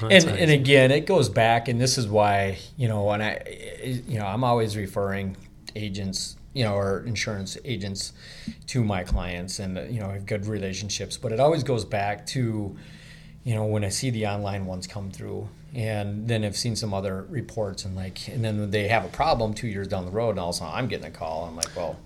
Well, 0.00 0.10
and 0.10 0.26
nice. 0.26 0.40
and 0.40 0.50
again, 0.50 0.90
it 0.90 1.06
goes 1.06 1.28
back, 1.28 1.68
and 1.68 1.80
this 1.80 1.98
is 1.98 2.08
why 2.08 2.58
you 2.76 2.88
know, 2.88 3.04
when 3.04 3.22
I, 3.22 3.40
you 3.84 4.18
know, 4.18 4.26
I'm 4.26 4.42
always 4.42 4.76
referring 4.76 5.36
agents 5.76 6.36
you 6.54 6.64
know, 6.64 6.74
or 6.74 7.04
insurance 7.04 7.58
agents 7.64 8.12
to 8.68 8.82
my 8.82 9.04
clients, 9.04 9.58
and 9.58 9.76
you 9.92 10.00
know, 10.00 10.08
have 10.08 10.24
good 10.24 10.46
relationships. 10.46 11.16
But 11.16 11.32
it 11.32 11.40
always 11.40 11.62
goes 11.62 11.84
back 11.84 12.26
to, 12.28 12.74
you 13.44 13.54
know, 13.54 13.64
when 13.66 13.84
I 13.84 13.90
see 13.90 14.10
the 14.10 14.26
online 14.26 14.64
ones 14.66 14.86
come 14.86 15.10
through, 15.10 15.48
and 15.74 16.26
then 16.28 16.44
I've 16.44 16.56
seen 16.56 16.76
some 16.76 16.94
other 16.94 17.26
reports, 17.28 17.84
and 17.84 17.94
like, 17.96 18.28
and 18.28 18.44
then 18.44 18.70
they 18.70 18.88
have 18.88 19.04
a 19.04 19.08
problem 19.08 19.52
two 19.52 19.66
years 19.68 19.88
down 19.88 20.06
the 20.06 20.12
road, 20.12 20.30
and 20.30 20.38
all 20.38 20.50
of 20.50 20.54
a 20.54 20.58
sudden 20.58 20.74
I'm 20.74 20.88
getting 20.88 21.06
a 21.06 21.10
call. 21.10 21.44
I'm 21.44 21.56
like, 21.56 21.74
well. 21.76 21.98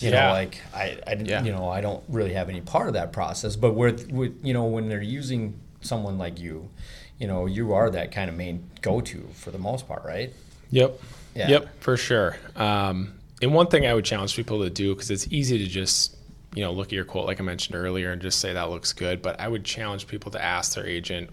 You 0.00 0.10
Yeah. 0.10 0.26
know, 0.28 0.32
like 0.32 0.58
I, 0.74 0.98
I 1.06 1.14
didn't, 1.14 1.28
Yeah. 1.28 1.44
you 1.44 1.52
know, 1.52 1.68
I 1.68 1.80
don't 1.80 2.02
really 2.08 2.32
have 2.32 2.48
any 2.48 2.60
part 2.62 2.88
of 2.88 2.94
that 2.94 3.12
process. 3.12 3.54
But 3.54 3.74
with, 3.74 4.10
with, 4.10 4.36
you 4.42 4.52
know, 4.52 4.64
when 4.64 4.88
they're 4.88 5.00
using 5.02 5.54
someone 5.82 6.18
like 6.18 6.40
you, 6.40 6.70
you 7.18 7.28
know, 7.28 7.46
you 7.46 7.72
are 7.74 7.88
that 7.90 8.10
kind 8.10 8.28
of 8.28 8.34
main 8.36 8.68
go-to 8.80 9.28
for 9.34 9.52
the 9.52 9.58
most 9.58 9.86
part, 9.86 10.02
right? 10.04 10.32
Yep. 10.70 10.98
Yeah. 11.36 11.48
Yep, 11.50 11.80
for 11.80 11.96
sure. 11.96 12.36
Um, 12.56 13.12
and 13.42 13.52
one 13.52 13.66
thing 13.66 13.86
I 13.86 13.92
would 13.92 14.04
challenge 14.04 14.36
people 14.36 14.62
to 14.62 14.70
do 14.70 14.94
because 14.94 15.10
it's 15.10 15.26
easy 15.30 15.58
to 15.58 15.66
just 15.66 16.16
you 16.54 16.62
know 16.62 16.72
look 16.72 16.88
at 16.88 16.92
your 16.92 17.04
quote 17.04 17.26
like 17.26 17.40
I 17.40 17.42
mentioned 17.42 17.74
earlier 17.76 18.12
and 18.12 18.22
just 18.22 18.38
say 18.38 18.52
that 18.52 18.70
looks 18.70 18.92
good, 18.92 19.20
but 19.20 19.38
I 19.40 19.48
would 19.48 19.64
challenge 19.64 20.06
people 20.06 20.30
to 20.30 20.42
ask 20.42 20.74
their 20.74 20.86
agent, 20.86 21.30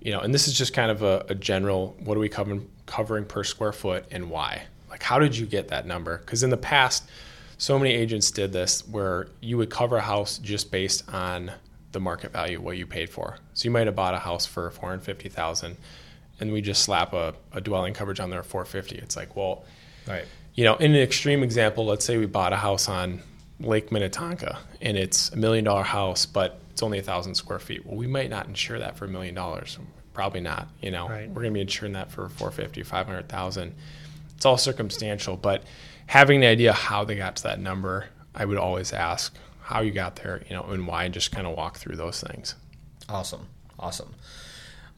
you 0.00 0.12
know, 0.12 0.20
and 0.20 0.32
this 0.32 0.48
is 0.48 0.56
just 0.56 0.72
kind 0.72 0.90
of 0.90 1.02
a, 1.02 1.26
a 1.28 1.34
general 1.34 1.96
what 2.04 2.16
are 2.16 2.20
we 2.20 2.28
covering 2.28 2.70
covering 2.86 3.24
per 3.24 3.44
square 3.44 3.72
foot 3.72 4.06
and 4.10 4.30
why? 4.30 4.62
Like 4.88 5.02
how 5.02 5.18
did 5.18 5.36
you 5.36 5.44
get 5.44 5.68
that 5.68 5.86
number? 5.86 6.18
Because 6.18 6.42
in 6.42 6.50
the 6.50 6.56
past, 6.56 7.08
so 7.58 7.78
many 7.78 7.90
agents 7.90 8.30
did 8.30 8.52
this 8.52 8.86
where 8.88 9.28
you 9.40 9.58
would 9.58 9.70
cover 9.70 9.96
a 9.96 10.00
house 10.02 10.38
just 10.38 10.70
based 10.70 11.12
on 11.12 11.50
the 11.92 12.00
market 12.00 12.32
value, 12.32 12.60
what 12.60 12.76
you 12.76 12.86
paid 12.86 13.10
for. 13.10 13.36
So 13.54 13.64
you 13.64 13.72
might 13.72 13.86
have 13.86 13.96
bought 13.96 14.14
a 14.14 14.18
house 14.18 14.46
for 14.46 14.70
four 14.70 14.90
hundred 14.90 15.02
fifty 15.02 15.28
thousand, 15.28 15.76
and 16.38 16.52
we 16.52 16.60
just 16.60 16.82
slap 16.82 17.12
a, 17.12 17.34
a 17.52 17.60
dwelling 17.60 17.94
coverage 17.94 18.20
on 18.20 18.30
there 18.30 18.42
four 18.44 18.64
fifty. 18.64 18.96
It's 18.96 19.16
like, 19.16 19.34
well, 19.34 19.64
Right. 20.06 20.24
You 20.54 20.64
know, 20.64 20.76
in 20.76 20.94
an 20.94 21.00
extreme 21.00 21.42
example, 21.42 21.84
let's 21.86 22.04
say 22.04 22.16
we 22.18 22.26
bought 22.26 22.52
a 22.52 22.56
house 22.56 22.88
on 22.88 23.22
Lake 23.60 23.92
Minnetonka 23.92 24.58
and 24.80 24.96
it's 24.96 25.30
a 25.30 25.36
million 25.36 25.64
dollar 25.64 25.82
house, 25.82 26.26
but 26.26 26.60
it's 26.70 26.82
only 26.82 26.98
a 26.98 27.02
thousand 27.02 27.34
square 27.34 27.58
feet. 27.58 27.84
Well, 27.86 27.96
we 27.96 28.06
might 28.06 28.30
not 28.30 28.46
insure 28.46 28.78
that 28.78 28.96
for 28.96 29.04
a 29.04 29.08
million 29.08 29.34
dollars. 29.34 29.78
Probably 30.14 30.40
not. 30.40 30.68
You 30.82 30.90
know, 30.90 31.08
Right. 31.08 31.28
we're 31.28 31.42
going 31.42 31.52
to 31.52 31.58
be 31.58 31.60
insuring 31.60 31.92
that 31.94 32.10
for 32.10 32.28
450, 32.28 32.82
500,000. 32.82 33.74
It's 34.36 34.44
all 34.46 34.56
circumstantial, 34.58 35.36
but 35.36 35.62
having 36.06 36.40
the 36.40 36.46
idea 36.46 36.72
how 36.72 37.04
they 37.04 37.14
got 37.16 37.36
to 37.36 37.42
that 37.44 37.60
number, 37.60 38.06
I 38.34 38.44
would 38.44 38.58
always 38.58 38.92
ask 38.92 39.34
how 39.62 39.80
you 39.82 39.92
got 39.92 40.16
there, 40.16 40.42
you 40.48 40.56
know, 40.56 40.64
and 40.64 40.86
why, 40.86 41.04
and 41.04 41.14
just 41.14 41.30
kind 41.30 41.46
of 41.46 41.56
walk 41.56 41.76
through 41.78 41.96
those 41.96 42.20
things. 42.20 42.54
Awesome. 43.08 43.46
Awesome. 43.78 44.14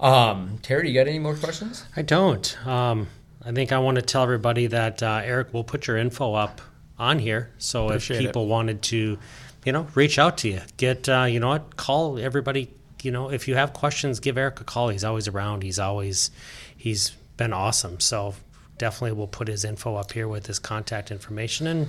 Um, 0.01 0.59
Terry, 0.63 0.89
you 0.89 0.95
got 0.95 1.09
any 1.09 1.19
more 1.19 1.37
questions? 1.37 1.85
I 1.97 2.03
don't. 2.03 2.67
Um, 2.67 3.09
I 3.45 3.53
think 3.53 3.73
I 3.73 3.79
want 3.79 3.97
to 3.97 4.03
tell 4.03 4.23
everybody 4.23 4.69
that 4.69 5.03
uh, 5.03 5.21
Erik 5.25 5.53
will 5.53 5.65
put 5.65 5.87
your 5.87 5.97
info 5.97 6.35
up 6.35 6.61
on 6.99 7.19
here. 7.19 7.51
So 7.59 7.87
Appreciate 7.87 8.17
if 8.17 8.23
it. 8.23 8.27
people 8.29 8.47
wanted 8.47 8.83
to, 8.83 9.19
you 9.65 9.73
know, 9.73 9.87
reach 9.95 10.19
out 10.19 10.39
to 10.39 10.49
you, 10.49 10.61
get, 10.77 11.09
uh, 11.09 11.25
you 11.29 11.41
know 11.41 11.49
what, 11.49 11.77
call 11.77 12.19
everybody. 12.19 12.71
You 13.03 13.11
know, 13.11 13.31
if 13.31 13.49
you 13.49 13.57
have 13.57 13.73
questions, 13.73 14.21
give 14.21 14.39
Erik 14.39 14.61
a 14.61 14.65
call. 14.65 14.91
He's 14.91 15.03
always 15.03 15.27
around. 15.27 15.65
He's 15.65 15.81
always, 15.81 16.31
he's 16.77 17.11
been 17.37 17.53
awesome. 17.53 17.99
So 17.99 18.35
definitely 18.79 19.13
we'll 19.13 19.27
put 19.27 19.49
his 19.49 19.65
info 19.65 19.97
up 19.97 20.13
here 20.13 20.29
with 20.29 20.47
his 20.47 20.61
contact 20.61 21.11
information 21.11 21.67
and 21.67 21.89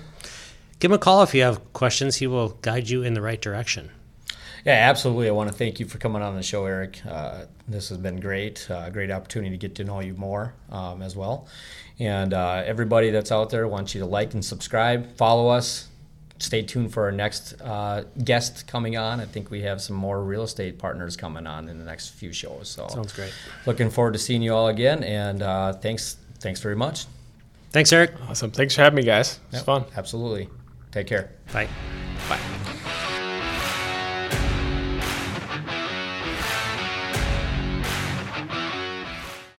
give 0.79 0.89
him 0.89 0.95
a 0.95 0.97
call 0.99 1.21
if 1.21 1.35
you 1.35 1.43
have 1.43 1.73
questions. 1.73 2.15
He 2.15 2.25
will 2.25 2.49
guide 2.61 2.89
you 2.89 3.03
in 3.03 3.13
the 3.13 3.21
right 3.21 3.39
direction. 3.39 3.91
Yeah, 4.65 4.89
absolutely. 4.89 5.27
I 5.27 5.31
want 5.31 5.49
to 5.51 5.55
thank 5.55 5.79
you 5.79 5.85
for 5.85 5.97
coming 5.97 6.21
on 6.21 6.35
the 6.35 6.43
show, 6.43 6.65
Erik. 6.65 7.01
Uh, 7.05 7.45
this 7.67 7.89
has 7.89 7.97
been 7.97 8.19
great. 8.19 8.65
Uh, 8.71 8.89
great 8.89 9.11
opportunity 9.11 9.51
to 9.51 9.57
get 9.57 9.75
to 9.75 9.83
know 9.83 9.99
you 9.99 10.13
more 10.13 10.53
um, 10.71 11.01
as 11.01 11.15
well. 11.17 11.47
And 11.99 12.33
uh, 12.33 12.63
everybody 12.65 13.09
that's 13.09 13.31
out 13.31 13.49
there, 13.49 13.65
I 13.65 13.67
want 13.67 13.93
you 13.93 13.99
to 13.99 14.05
like 14.07 14.33
and 14.33 14.43
subscribe, 14.43 15.15
follow 15.17 15.49
us. 15.49 15.89
Stay 16.39 16.61
tuned 16.61 16.91
for 16.93 17.03
our 17.03 17.11
next 17.11 17.53
uh, 17.61 18.03
guest 18.23 18.65
coming 18.67 18.97
on. 18.97 19.19
I 19.19 19.25
think 19.25 19.49
we 19.51 19.61
have 19.61 19.81
some 19.81 19.95
more 19.95 20.23
real 20.23 20.43
estate 20.43 20.77
partners 20.79 21.15
coming 21.15 21.45
on 21.45 21.69
in 21.69 21.77
the 21.77 21.85
next 21.85 22.09
few 22.09 22.33
shows. 22.33 22.69
So 22.69 22.87
Sounds 22.87 23.13
great. 23.13 23.33
looking 23.65 23.89
forward 23.89 24.13
to 24.13 24.19
seeing 24.19 24.41
you 24.41 24.53
all 24.53 24.67
again. 24.69 25.03
And 25.03 25.41
uh, 25.41 25.73
thanks, 25.73 26.17
thanks 26.39 26.59
very 26.61 26.75
much. 26.75 27.05
Thanks, 27.71 27.91
Erik. 27.93 28.11
Awesome. 28.29 28.51
Thanks 28.51 28.75
for 28.75 28.81
having 28.81 28.97
me, 28.97 29.03
guys. 29.03 29.39
It's 29.47 29.57
Yep, 29.57 29.65
fun. 29.65 29.85
Absolutely. 29.95 30.49
Take 30.91 31.07
care. 31.07 31.31
Bye. 31.53 31.67
Bye. 32.29 32.82